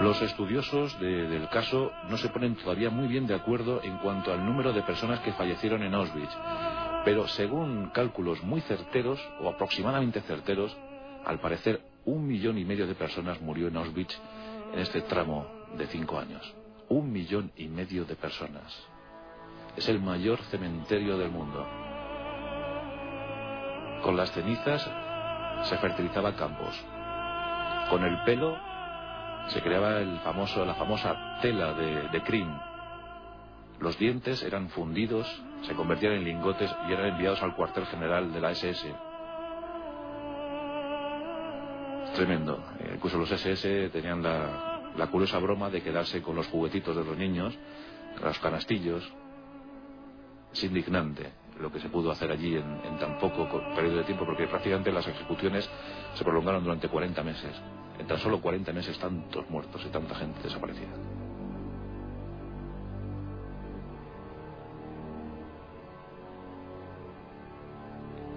Los 0.01 0.23
estudiosos 0.23 0.97
del 1.01 1.49
caso 1.49 1.91
no 2.09 2.17
se 2.19 2.29
ponen 2.29 2.55
todavía 2.55 2.89
muy 2.89 3.09
bien 3.09 3.27
de 3.27 3.35
acuerdo 3.35 3.83
en 3.83 3.99
cuanto 3.99 4.33
al 4.33 4.47
número 4.47 4.73
de 4.73 4.83
personas 4.83 5.19
que 5.21 5.33
fallecieron 5.33 5.83
en 5.83 5.93
Auschwitz, 5.93 6.31
pero 7.05 7.27
según 7.27 7.91
cálculos 7.91 8.41
muy 8.45 8.61
certeros 8.61 9.21
o 9.41 9.49
aproximadamente 9.49 10.21
certeros, 10.21 10.77
al 11.25 11.41
parecer 11.41 11.81
un 12.05 12.29
millón 12.29 12.59
y 12.59 12.65
medio 12.65 12.87
de 12.87 12.95
personas 12.95 13.41
murió 13.41 13.67
en 13.67 13.77
Auschwitz 13.77 14.17
en 14.73 14.79
este 14.79 15.03
tramo 15.03 15.47
de 15.77 15.89
cinco 15.89 16.21
años. 16.21 16.55
Un 16.89 17.13
millón 17.13 17.51
y 17.57 17.67
medio 17.67 18.05
de 18.05 18.15
personas. 18.15 18.73
Es 19.77 19.89
el 19.89 20.01
mayor 20.01 20.39
cementerio 20.45 21.19
del 21.19 21.33
mundo. 21.33 21.67
Con 24.03 24.17
las 24.17 24.31
cenizas 24.31 24.89
se 25.65 25.77
fertilizaba 25.79 26.37
campos. 26.37 26.81
Con 27.91 28.05
el 28.05 28.23
pelo 28.23 28.68
se 29.49 29.63
creaba 29.63 29.99
el 29.99 30.19
famoso, 30.21 30.65
la 30.65 30.75
famosa 30.75 31.39
tela 31.41 31.73
de, 31.75 32.09
de 32.09 32.23
crin. 32.23 32.49
Los 33.81 33.97
dientes 33.99 34.43
eran 34.43 34.69
fundidos, 34.71 35.27
se 35.63 35.75
convertían 35.75 36.15
en 36.15 36.25
lingotes 36.25 36.75
y 36.89 36.93
eran 36.93 37.07
enviados 37.07 37.43
al 37.43 37.55
cuartel 37.55 37.87
general 37.87 38.33
de 38.33 38.41
la 38.41 38.51
SS. 38.51 38.95
Tremendo. 42.15 42.63
Incluso 42.93 43.19
los 43.19 43.31
SS 43.31 43.91
tenían 43.91 44.23
la, 44.23 44.81
la 44.97 45.07
curiosa 45.07 45.39
broma 45.39 45.71
de 45.71 45.83
quedarse 45.83 46.21
con 46.23 46.35
los 46.35 46.49
juguetitos 46.49 46.97
de 46.97 47.05
los 47.05 47.17
niños, 47.17 47.57
los 48.23 48.39
canastillos. 48.41 49.09
Es 50.53 50.65
indignante 50.65 51.33
lo 51.61 51.71
que 51.71 51.81
se 51.81 51.89
pudo 51.89 52.11
hacer 52.11 52.31
allí 52.31 52.57
en, 52.57 52.81
en 52.85 52.99
tan 52.99 53.19
poco 53.19 53.49
periodo 53.75 53.99
de 53.99 54.05
tiempo, 54.05 54.25
porque 54.25 54.47
prácticamente 54.47 54.91
las 54.93 55.07
ejecuciones 55.07 55.69
se 56.15 56.25
prolongaron 56.25 56.65
durante 56.65 56.89
40 56.89 57.23
meses. 57.23 57.61
En 57.99 58.07
tan 58.07 58.19
solo 58.19 58.41
40 58.41 58.73
meses 58.73 58.99
tantos 58.99 59.49
muertos 59.51 59.85
y 59.85 59.89
tanta 59.89 60.15
gente 60.15 60.43
desaparecida. 60.43 60.93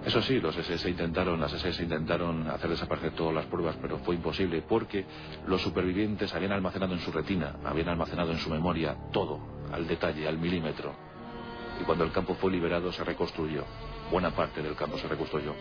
Eso 0.04 0.20
sí, 0.20 0.40
los 0.40 0.56
SS 0.56 0.90
intentaron, 0.90 1.40
las 1.40 1.52
SS 1.52 1.84
intentaron 1.84 2.48
hacer 2.48 2.70
desaparecer 2.70 3.12
todas 3.12 3.34
las 3.34 3.46
pruebas, 3.46 3.76
pero 3.80 3.98
fue 3.98 4.16
imposible 4.16 4.60
porque 4.62 5.04
los 5.46 5.62
supervivientes 5.62 6.34
habían 6.34 6.50
almacenado 6.50 6.94
en 6.94 7.00
su 7.00 7.12
retina, 7.12 7.54
habían 7.64 7.88
almacenado 7.88 8.32
en 8.32 8.38
su 8.38 8.50
memoria 8.50 8.96
todo, 9.12 9.38
al 9.72 9.86
detalle, 9.86 10.26
al 10.26 10.38
milímetro. 10.38 10.92
Y 11.80 11.84
cuando 11.84 12.02
el 12.02 12.10
campo 12.10 12.34
fue 12.34 12.50
liberado 12.50 12.90
se 12.90 13.04
reconstruyó. 13.04 13.64
Buena 14.10 14.32
parte 14.32 14.60
del 14.60 14.74
campo 14.74 14.98
se 14.98 15.06
reconstruyó. 15.06 15.54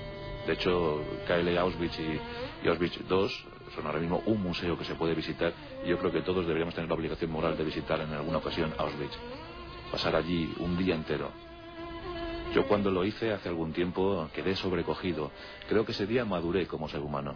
De 0.46 0.54
hecho, 0.54 1.04
KL 1.28 1.58
Auschwitz 1.58 2.00
y, 2.00 2.68
Auschwitz 2.68 2.98
II 3.10 3.28
son 3.76 3.86
ahora 3.86 4.00
mismo 4.00 4.22
un 4.26 4.42
museo 4.42 4.78
que 4.78 4.84
se 4.84 4.96
puede 4.96 5.14
visitar 5.14 5.54
y 5.86 5.90
yo 5.90 5.98
creo 5.98 6.12
que 6.12 6.22
todos 6.22 6.46
deberíamos 6.46 6.76
tener 6.76 6.90
la 6.90 6.96
obligación 6.96 7.32
moral 7.32 7.58
de 7.58 7.64
visitar 7.64 8.00
en 8.02 8.12
alguna 8.12 8.40
ocasión 8.40 8.74
Auschwitz. 8.78 9.18
Pasar 9.92 10.16
allí 10.16 10.54
un 10.60 10.78
día 10.78 10.96
entero. 10.96 11.32
Yo 12.54 12.68
cuando 12.68 12.92
lo 12.92 13.06
hice 13.06 13.32
hace 13.32 13.48
algún 13.48 13.72
tiempo 13.72 14.30
quedé 14.34 14.56
sobrecogido. 14.56 15.32
Creo 15.70 15.86
que 15.86 15.94
ese 15.94 16.06
día 16.06 16.26
maduré 16.26 16.68
como 16.68 16.90
ser 16.90 17.00
humano. 17.00 17.36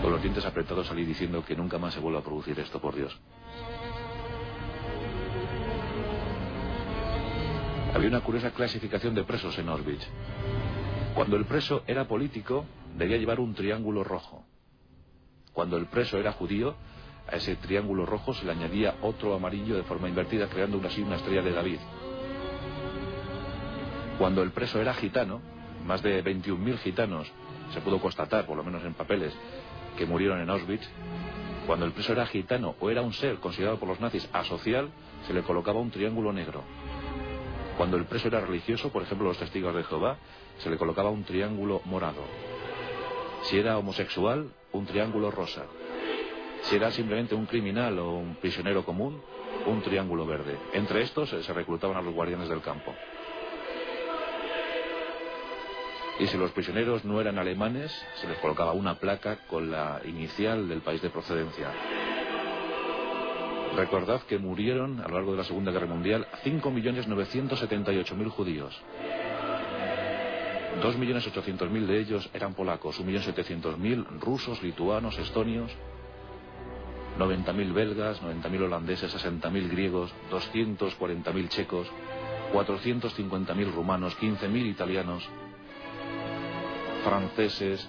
Con 0.00 0.12
los 0.12 0.22
dientes 0.22 0.46
apretados 0.46 0.86
salí 0.86 1.04
diciendo 1.04 1.44
que 1.44 1.54
nunca 1.54 1.76
más 1.78 1.92
se 1.92 2.00
vuelva 2.00 2.20
a 2.20 2.22
producir 2.22 2.58
esto, 2.58 2.80
por 2.80 2.94
Dios. 2.94 3.14
Había 7.98 8.10
una 8.10 8.20
curiosa 8.20 8.52
clasificación 8.52 9.12
de 9.16 9.24
presos 9.24 9.58
en 9.58 9.68
Auschwitz. 9.68 10.06
Cuando 11.16 11.34
el 11.34 11.46
preso 11.46 11.82
era 11.84 12.06
político, 12.06 12.64
debía 12.96 13.16
llevar 13.16 13.40
un 13.40 13.54
triángulo 13.54 14.04
rojo. 14.04 14.44
Cuando 15.52 15.76
el 15.76 15.86
preso 15.86 16.16
era 16.16 16.30
judío, 16.30 16.76
a 17.26 17.34
ese 17.34 17.56
triángulo 17.56 18.06
rojo 18.06 18.34
se 18.34 18.44
le 18.44 18.52
añadía 18.52 18.94
otro 19.02 19.34
amarillo 19.34 19.76
de 19.76 19.82
forma 19.82 20.08
invertida, 20.08 20.46
creando 20.46 20.80
así 20.86 21.02
una 21.02 21.16
estrella 21.16 21.42
de 21.42 21.50
David. 21.50 21.80
Cuando 24.16 24.42
el 24.42 24.52
preso 24.52 24.80
era 24.80 24.94
gitano, 24.94 25.40
más 25.84 26.00
de 26.00 26.22
21.000 26.22 26.78
gitanos 26.78 27.26
se 27.74 27.80
pudo 27.80 27.98
constatar, 27.98 28.46
por 28.46 28.56
lo 28.56 28.62
menos 28.62 28.84
en 28.84 28.94
papeles, 28.94 29.36
que 29.96 30.06
murieron 30.06 30.40
en 30.40 30.50
Auschwitz. 30.50 30.88
Cuando 31.66 31.84
el 31.84 31.90
preso 31.90 32.12
era 32.12 32.26
gitano 32.26 32.76
o 32.78 32.90
era 32.90 33.02
un 33.02 33.12
ser 33.12 33.38
considerado 33.40 33.80
por 33.80 33.88
los 33.88 33.98
nazis 33.98 34.30
asocial, 34.32 34.88
se 35.26 35.34
le 35.34 35.42
colocaba 35.42 35.80
un 35.80 35.90
triángulo 35.90 36.32
negro. 36.32 36.62
Cuando 37.78 37.96
el 37.96 38.06
preso 38.06 38.26
era 38.26 38.40
religioso, 38.40 38.90
por 38.90 39.04
ejemplo 39.04 39.28
los 39.28 39.38
testigos 39.38 39.72
de 39.72 39.84
Jehová, 39.84 40.16
se 40.58 40.68
le 40.68 40.76
colocaba 40.76 41.10
un 41.10 41.22
triángulo 41.22 41.80
morado. 41.84 42.24
Si 43.44 43.56
era 43.56 43.78
homosexual, 43.78 44.50
un 44.72 44.84
triángulo 44.84 45.30
rosa. 45.30 45.64
Si 46.62 46.74
era 46.74 46.90
simplemente 46.90 47.36
un 47.36 47.46
criminal 47.46 48.00
o 48.00 48.14
un 48.14 48.34
prisionero 48.34 48.84
común, 48.84 49.22
un 49.64 49.80
triángulo 49.82 50.26
verde. 50.26 50.58
Entre 50.72 51.02
estos 51.02 51.30
se 51.30 51.52
reclutaban 51.52 51.96
a 51.96 52.02
los 52.02 52.12
guardianes 52.12 52.48
del 52.48 52.62
campo. 52.62 52.92
Y 56.18 56.26
si 56.26 56.36
los 56.36 56.50
prisioneros 56.50 57.04
no 57.04 57.20
eran 57.20 57.38
alemanes, 57.38 57.92
se 58.16 58.26
les 58.26 58.38
colocaba 58.38 58.72
una 58.72 58.96
placa 58.96 59.46
con 59.46 59.70
la 59.70 60.00
inicial 60.04 60.68
del 60.68 60.80
país 60.80 61.00
de 61.00 61.10
procedencia. 61.10 61.70
Recordad 63.78 64.22
que 64.22 64.38
murieron 64.40 64.98
a 64.98 65.06
lo 65.06 65.14
largo 65.14 65.30
de 65.30 65.36
la 65.38 65.44
Segunda 65.44 65.70
Guerra 65.70 65.86
Mundial 65.86 66.26
5.978.000 66.44 68.28
judíos. 68.28 68.82
2.800.000 70.82 71.86
de 71.86 72.00
ellos 72.00 72.28
eran 72.34 72.54
polacos, 72.54 73.00
1.700.000 73.00 74.18
rusos, 74.18 74.60
lituanos, 74.64 75.16
estonios, 75.18 75.70
90.000 77.20 77.72
belgas, 77.72 78.20
90.000 78.20 78.62
holandeses, 78.64 79.14
60.000 79.14 79.70
griegos, 79.70 80.12
240.000 80.32 81.48
checos, 81.48 81.86
450.000 82.52 83.72
rumanos, 83.72 84.18
15.000 84.18 84.66
italianos, 84.66 85.22
franceses, 87.04 87.88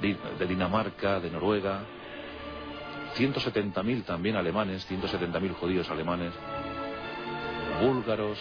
de 0.00 0.46
Dinamarca, 0.46 1.18
de 1.18 1.28
Noruega, 1.28 1.97
170.000 3.16 4.04
también 4.04 4.36
alemanes, 4.36 4.88
170.000 4.90 5.54
judíos 5.54 5.90
alemanes, 5.90 6.32
búlgaros. 7.80 8.38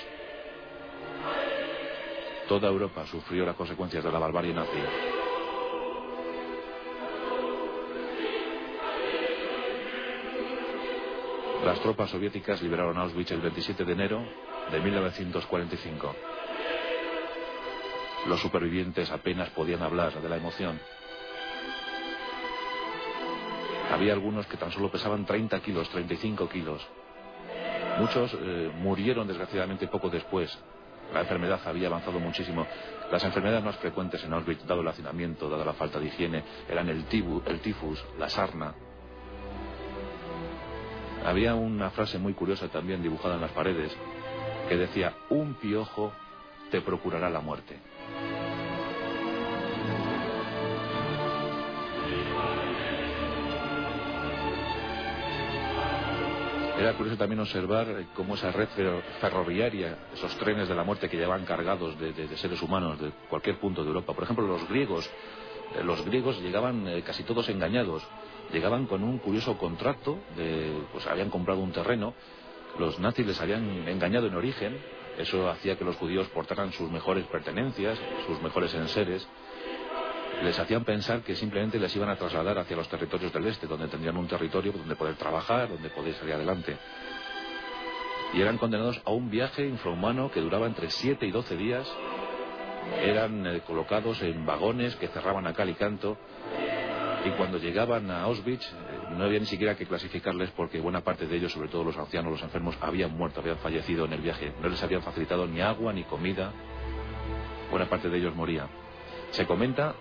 Toda 2.47 2.69
Europa 2.69 3.05
sufrió 3.07 3.45
las 3.45 3.55
consecuencias 3.55 4.03
de 4.03 4.11
la 4.11 4.19
barbarie 4.19 4.53
nazi. 4.53 4.77
Las 11.65 11.81
tropas 11.81 12.09
soviéticas 12.09 12.61
liberaron 12.61 12.97
Auschwitz 12.97 13.31
el 13.31 13.41
27 13.41 13.83
de 13.83 13.91
enero 13.91 14.23
de 14.71 14.79
1945. 14.79 16.15
Los 18.27 18.39
supervivientes 18.39 19.11
apenas 19.11 19.49
podían 19.49 19.81
hablar 19.81 20.21
de 20.21 20.29
la 20.29 20.37
emoción. 20.37 20.79
Había 23.91 24.13
algunos 24.13 24.45
que 24.47 24.57
tan 24.57 24.71
solo 24.71 24.91
pesaban 24.91 25.25
30 25.25 25.59
kilos, 25.61 25.89
35 25.89 26.49
kilos. 26.49 26.85
Muchos 27.99 28.33
eh, 28.39 28.71
murieron 28.75 29.27
desgraciadamente 29.27 29.87
poco 29.87 30.09
después. 30.09 30.55
La 31.13 31.21
enfermedad 31.21 31.59
había 31.65 31.87
avanzado 31.87 32.19
muchísimo. 32.19 32.67
Las 33.11 33.23
enfermedades 33.23 33.63
más 33.63 33.77
frecuentes 33.77 34.23
en 34.23 34.33
Auschwitz, 34.33 34.65
dado 34.65 34.81
el 34.81 34.87
hacinamiento, 34.87 35.49
dada 35.49 35.63
la 35.63 35.73
falta 35.73 35.99
de 35.99 36.07
higiene, 36.07 36.43
eran 36.69 36.89
el, 36.89 37.05
tibu, 37.05 37.41
el 37.45 37.61
tifus, 37.61 38.03
la 38.19 38.29
sarna. 38.29 38.75
Había 41.25 41.55
una 41.55 41.89
frase 41.89 42.19
muy 42.19 42.33
curiosa 42.33 42.67
también 42.67 43.01
dibujada 43.01 43.35
en 43.35 43.41
las 43.41 43.51
paredes 43.51 43.95
que 44.67 44.77
decía, 44.77 45.13
un 45.29 45.55
piojo 45.55 46.11
te 46.69 46.81
procurará 46.81 47.29
la 47.29 47.39
muerte. 47.39 47.79
Era 56.77 56.93
curioso 56.93 57.17
también 57.17 57.39
observar 57.39 57.87
cómo 58.13 58.35
esa 58.35 58.51
red 58.51 58.67
ferroviaria, 59.19 59.97
esos 60.13 60.35
trenes 60.37 60.69
de 60.69 60.75
la 60.75 60.83
muerte 60.83 61.09
que 61.09 61.17
llevaban 61.17 61.43
cargados 61.43 61.97
de, 61.99 62.37
seres 62.37 62.61
humanos 62.61 63.01
de 63.01 63.11
cualquier 63.29 63.57
punto 63.59 63.81
de 63.81 63.87
Europa. 63.87 64.13
Por 64.13 64.23
ejemplo, 64.23 64.45
los 64.45 64.69
griegos, 64.69 65.09
eh, 65.75 65.83
los 65.83 66.05
griegos 66.05 66.39
llegaban 66.39 66.87
eh, 66.87 67.01
casi 67.01 67.23
todos 67.23 67.49
engañados, 67.49 68.07
llegaban 68.53 68.85
con 68.85 69.03
un 69.03 69.17
curioso 69.17 69.57
contrato, 69.57 70.19
de, 70.35 70.83
pues 70.93 71.07
habían 71.07 71.31
comprado 71.31 71.61
un 71.61 71.71
terreno, 71.71 72.13
los 72.77 72.99
nazis 72.99 73.25
les 73.25 73.41
habían 73.41 73.87
engañado 73.87 74.27
en 74.27 74.35
origen, 74.35 74.77
eso 75.17 75.49
hacía 75.49 75.79
que 75.79 75.83
los 75.83 75.95
judíos 75.95 76.27
portaran 76.27 76.71
sus 76.73 76.91
mejores 76.91 77.25
pertenencias, 77.25 77.97
sus 78.27 78.39
mejores 78.43 78.71
enseres, 78.75 79.27
les 80.43 80.57
hacían 80.59 80.83
pensar 80.83 81.21
que 81.21 81.35
simplemente 81.35 81.79
les 81.79 81.95
iban 81.95 82.09
a 82.09 82.15
trasladar 82.15 82.59
hacia 82.59 82.77
los 82.77 82.87
territorios 82.87 83.33
del 83.33 83.47
este, 83.47 83.65
donde 83.65 83.87
tendrían 83.87 84.17
un 84.17 84.27
territorio 84.27 84.71
donde 84.71 84.95
poder 84.95 85.15
trabajar, 85.15 85.69
donde 85.69 85.89
poder 85.89 86.13
salir 86.15 86.35
adelante. 86.35 86.77
Y 88.33 88.41
eran 88.41 88.57
condenados 88.57 89.01
a 89.05 89.11
un 89.11 89.29
viaje 89.29 89.65
infrahumano 89.65 90.29
que 90.29 90.41
duraba 90.41 90.67
entre 90.67 90.89
7 90.89 91.25
y 91.25 91.31
12 91.31 91.55
días. 91.55 91.87
Eran 93.01 93.47
eh, 93.47 93.61
colocados 93.65 94.21
en 94.21 94.45
vagones 94.45 94.95
que 94.97 95.07
cerraban 95.07 95.47
a 95.47 95.53
cal 95.53 95.69
y 95.69 95.73
canto. 95.75 96.17
Y 97.25 97.29
cuando 97.31 97.57
llegaban 97.57 98.11
a 98.11 98.23
Auschwitz, 98.23 98.65
eh, 98.65 99.15
no 99.17 99.23
había 99.23 99.39
ni 99.39 99.45
siquiera 99.45 99.75
que 99.75 99.85
clasificarles 99.85 100.51
porque 100.51 100.79
buena 100.79 101.01
parte 101.01 101.25
de 101.25 101.35
ellos, 101.35 101.51
sobre 101.51 101.69
todo 101.69 101.83
los 101.83 101.97
ancianos, 101.97 102.33
los 102.33 102.43
enfermos, 102.43 102.77
habían 102.81 103.17
muerto, 103.17 103.39
habían 103.39 103.57
fallecido 103.57 104.05
en 104.05 104.13
el 104.13 104.21
viaje. 104.21 104.53
No 104.61 104.69
les 104.69 104.83
habían 104.83 105.01
facilitado 105.01 105.47
ni 105.47 105.61
agua 105.61 105.93
ni 105.93 106.03
comida. 106.03 106.51
Buena 107.71 107.89
parte 107.89 108.09
de 108.09 108.17
ellos 108.17 108.35
moría. 108.35 108.67
Se 109.31 109.45
comenta 109.45 109.95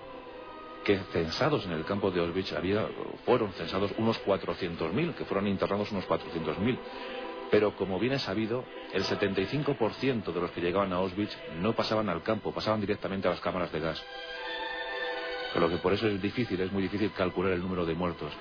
que 0.86 1.00
censados 1.12 1.66
en 1.66 1.72
el 1.72 1.84
campo 1.84 2.12
de 2.12 2.20
Auschwitz 2.20 2.52
había, 2.52 2.86
fueron 3.24 3.52
censados 3.54 3.90
unos 3.98 4.24
400.000, 4.24 5.14
que 5.16 5.24
fueron 5.24 5.48
internados 5.48 5.90
unos 5.90 6.06
400.000. 6.06 6.78
Pero 7.50 7.74
como 7.74 7.98
bien 7.98 8.12
es 8.12 8.22
sabido, 8.22 8.64
el 8.92 9.02
75% 9.02 10.32
de 10.32 10.40
los 10.40 10.52
que 10.52 10.60
llegaban 10.60 10.92
a 10.92 10.96
Auschwitz 10.96 11.36
no 11.60 11.74
pasaban 11.74 12.08
al 12.08 12.22
campo, 12.22 12.52
pasaban 12.52 12.80
directamente 12.80 13.26
a 13.26 13.32
las 13.32 13.40
cámaras 13.40 13.72
de 13.72 13.80
gas. 13.80 14.00
Con 15.52 15.62
lo 15.62 15.68
que 15.68 15.78
por 15.78 15.92
eso 15.92 16.06
es 16.06 16.22
difícil, 16.22 16.60
es 16.60 16.70
muy 16.70 16.84
difícil 16.84 17.10
calcular 17.12 17.52
el 17.52 17.62
número 17.62 17.84
de 17.84 17.94
muertos. 17.94 18.32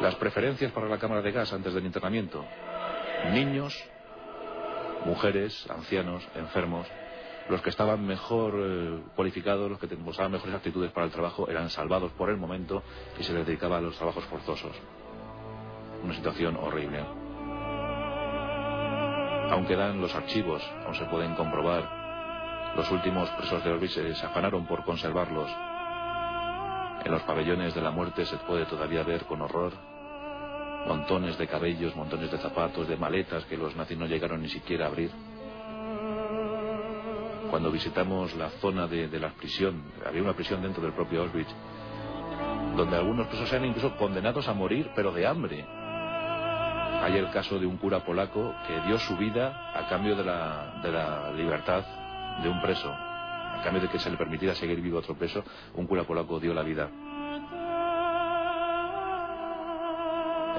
Las 0.00 0.14
preferencias 0.14 0.70
para 0.70 0.88
la 0.88 0.98
cámara 0.98 1.22
de 1.22 1.32
gas 1.32 1.52
antes 1.52 1.74
del 1.74 1.86
internamiento. 1.86 2.46
Niños, 3.32 3.76
mujeres, 5.04 5.68
ancianos, 5.68 6.22
enfermos, 6.36 6.86
los 7.50 7.62
que 7.62 7.70
estaban 7.70 8.06
mejor 8.06 8.54
eh, 8.56 9.02
cualificados, 9.16 9.68
los 9.68 9.80
que 9.80 9.96
mostraban 9.96 10.32
mejores 10.32 10.54
actitudes 10.54 10.92
para 10.92 11.06
el 11.06 11.12
trabajo, 11.12 11.48
eran 11.48 11.68
salvados 11.68 12.12
por 12.12 12.30
el 12.30 12.36
momento 12.36 12.84
y 13.18 13.24
se 13.24 13.32
les 13.32 13.44
dedicaba 13.44 13.78
a 13.78 13.80
los 13.80 13.96
trabajos 13.96 14.24
forzosos. 14.26 14.72
Una 16.04 16.14
situación 16.14 16.56
horrible. 16.56 17.00
Aún 19.50 19.66
quedan 19.66 20.00
los 20.00 20.14
archivos, 20.14 20.62
aún 20.86 20.94
se 20.94 21.04
pueden 21.06 21.34
comprobar. 21.34 22.76
Los 22.76 22.88
últimos 22.92 23.28
presos 23.30 23.64
de 23.64 23.70
Auschwitz 23.72 23.94
se 23.94 24.26
afanaron 24.26 24.64
por 24.66 24.84
conservarlos. 24.84 25.50
En 27.04 27.10
los 27.10 27.22
pabellones 27.22 27.74
de 27.74 27.82
la 27.82 27.90
muerte 27.90 28.26
se 28.26 28.36
puede 28.36 28.64
todavía 28.66 29.02
ver 29.02 29.24
con 29.24 29.42
horror 29.42 29.72
montones 30.86 31.36
de 31.36 31.46
cabellos, 31.46 31.94
montones 31.94 32.30
de 32.30 32.38
zapatos, 32.38 32.88
de 32.88 32.96
maletas 32.96 33.44
que 33.44 33.56
los 33.56 33.76
nazis 33.76 33.98
no 33.98 34.06
llegaron 34.06 34.40
ni 34.40 34.48
siquiera 34.48 34.86
a 34.86 34.88
abrir 34.88 35.10
cuando 37.50 37.70
visitamos 37.72 38.34
la 38.36 38.48
zona 38.60 38.86
de, 38.86 39.08
la 39.18 39.30
prisión, 39.30 39.82
había 40.06 40.22
una 40.22 40.34
prisión 40.34 40.62
dentro 40.62 40.82
del 40.82 40.92
propio 40.92 41.22
Auschwitz, 41.22 41.52
donde 42.76 42.96
algunos 42.96 43.26
presos 43.26 43.52
eran 43.52 43.66
incluso 43.66 43.96
condenados 43.96 44.46
a 44.48 44.54
morir, 44.54 44.90
pero 44.94 45.12
de 45.12 45.26
hambre. 45.26 45.66
Hay 47.02 47.16
el 47.16 47.30
caso 47.30 47.58
de 47.58 47.66
un 47.66 47.76
cura 47.76 48.04
polaco 48.04 48.54
que 48.66 48.80
dio 48.82 48.98
su 48.98 49.16
vida 49.16 49.72
a 49.74 49.88
cambio 49.88 50.14
de 50.14 50.24
la, 50.24 50.80
de 50.82 50.92
la 50.92 51.32
libertad 51.32 51.84
de 52.42 52.48
un 52.48 52.62
preso, 52.62 52.90
a 52.90 53.60
cambio 53.64 53.82
de 53.82 53.88
que 53.88 53.98
se 53.98 54.10
le 54.10 54.16
permitiera 54.16 54.54
seguir 54.54 54.80
vivo 54.80 54.98
a 54.98 55.00
otro 55.00 55.16
preso, 55.16 55.42
un 55.74 55.86
cura 55.86 56.04
polaco 56.04 56.38
dio 56.38 56.54
la 56.54 56.62
vida. 56.62 56.88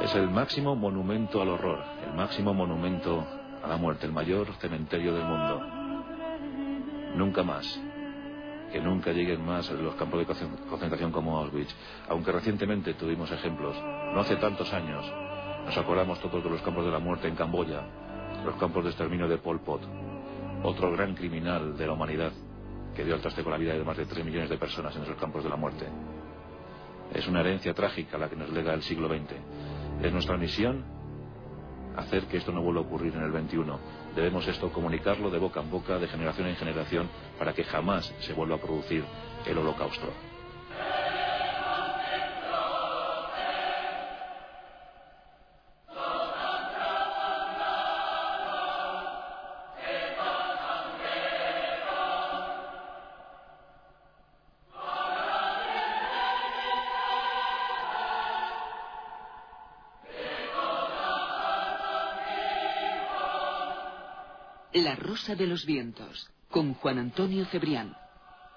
Es 0.04 0.14
el 0.16 0.30
máximo 0.30 0.76
monumento 0.76 1.42
al 1.42 1.50
horror, 1.50 1.84
el 2.06 2.14
máximo 2.16 2.54
monumento 2.54 3.26
a 3.64 3.68
la 3.68 3.78
muerte, 3.78 4.08
el 4.08 4.12
mayor 4.12 4.48
cementerio 4.56 5.14
del 5.14 5.24
mundo. 5.24 5.81
Nunca 7.16 7.44
más. 7.44 7.80
Que 8.72 8.80
nunca 8.80 9.12
lleguen 9.12 9.46
más 9.46 9.70
los 9.72 9.96
campos 9.96 10.20
de 10.20 10.26
concentración 10.70 11.12
como 11.12 11.38
Auschwitz. 11.38 11.76
Aunque 12.10 12.32
recientemente 12.32 12.94
tuvimos 12.94 13.32
ejemplos. 13.32 13.76
No 14.14 14.22
hace 14.22 14.38
tantos 14.38 14.72
años. 14.74 15.06
Nos 15.66 15.78
acordamos 15.78 16.20
todos 16.20 16.44
de 16.44 16.50
los 16.50 16.62
campos 16.62 16.86
de 16.86 16.92
la 16.92 17.00
muerte 17.00 17.28
en 17.28 17.36
Camboya. 17.36 17.82
Los 18.46 18.56
campos 18.56 18.84
de 18.84 18.90
exterminio 18.92 19.28
de 19.28 19.38
Pol 19.38 19.60
Pot. 19.62 19.82
Otro 20.64 20.92
gran 20.92 21.16
criminal 21.16 21.78
de 21.78 21.88
la 21.88 21.94
humanidad 21.94 22.32
que 22.96 23.04
dio 23.04 23.16
al 23.16 23.22
traste 23.22 23.44
con 23.44 23.52
la 23.52 23.58
vida 23.58 23.74
de 23.74 23.84
más 23.84 23.98
de 23.98 24.06
3 24.06 24.26
millones 24.26 24.50
de 24.50 24.58
personas 24.58 24.96
en 24.96 25.04
esos 25.04 25.16
campos 25.16 25.44
de 25.44 25.50
la 25.50 25.56
muerte. 25.56 25.86
Es 27.14 27.28
una 27.28 27.42
herencia 27.42 27.74
trágica 27.74 28.18
la 28.18 28.30
que 28.30 28.36
nos 28.36 28.50
lega 28.52 28.74
el 28.74 28.84
siglo 28.84 29.08
XX. 29.08 29.34
Es 30.02 30.14
nuestra 30.14 30.38
misión 30.38 31.01
hacer 31.96 32.26
que 32.26 32.38
esto 32.38 32.52
no 32.52 32.62
vuelva 32.62 32.82
a 32.82 32.84
ocurrir 32.84 33.14
en 33.16 33.24
el 33.24 33.32
XXI. 33.32 33.64
Debemos 34.16 34.48
esto 34.48 34.72
comunicarlo 34.72 35.30
de 35.30 35.40
boca 35.40 35.62
en 35.62 35.70
boca, 35.70 36.00
de 36.00 36.08
generación 36.08 36.48
en 36.48 36.56
generación, 36.56 37.10
para 37.38 37.54
que 37.54 37.64
jamás 37.64 38.14
se 38.20 38.34
vuelva 38.34 38.56
a 38.56 38.62
producir 38.62 39.04
el 39.46 39.58
holocausto. 39.58 40.31
De 65.28 65.46
los 65.46 65.68
Vientos, 65.68 66.28
con 66.50 66.74
Juan 66.74 66.98
Antonio 66.98 67.46
Cebrián, 67.46 67.96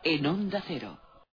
en 0.03 0.25
Onda 0.25 0.65
Cero. 0.67 0.99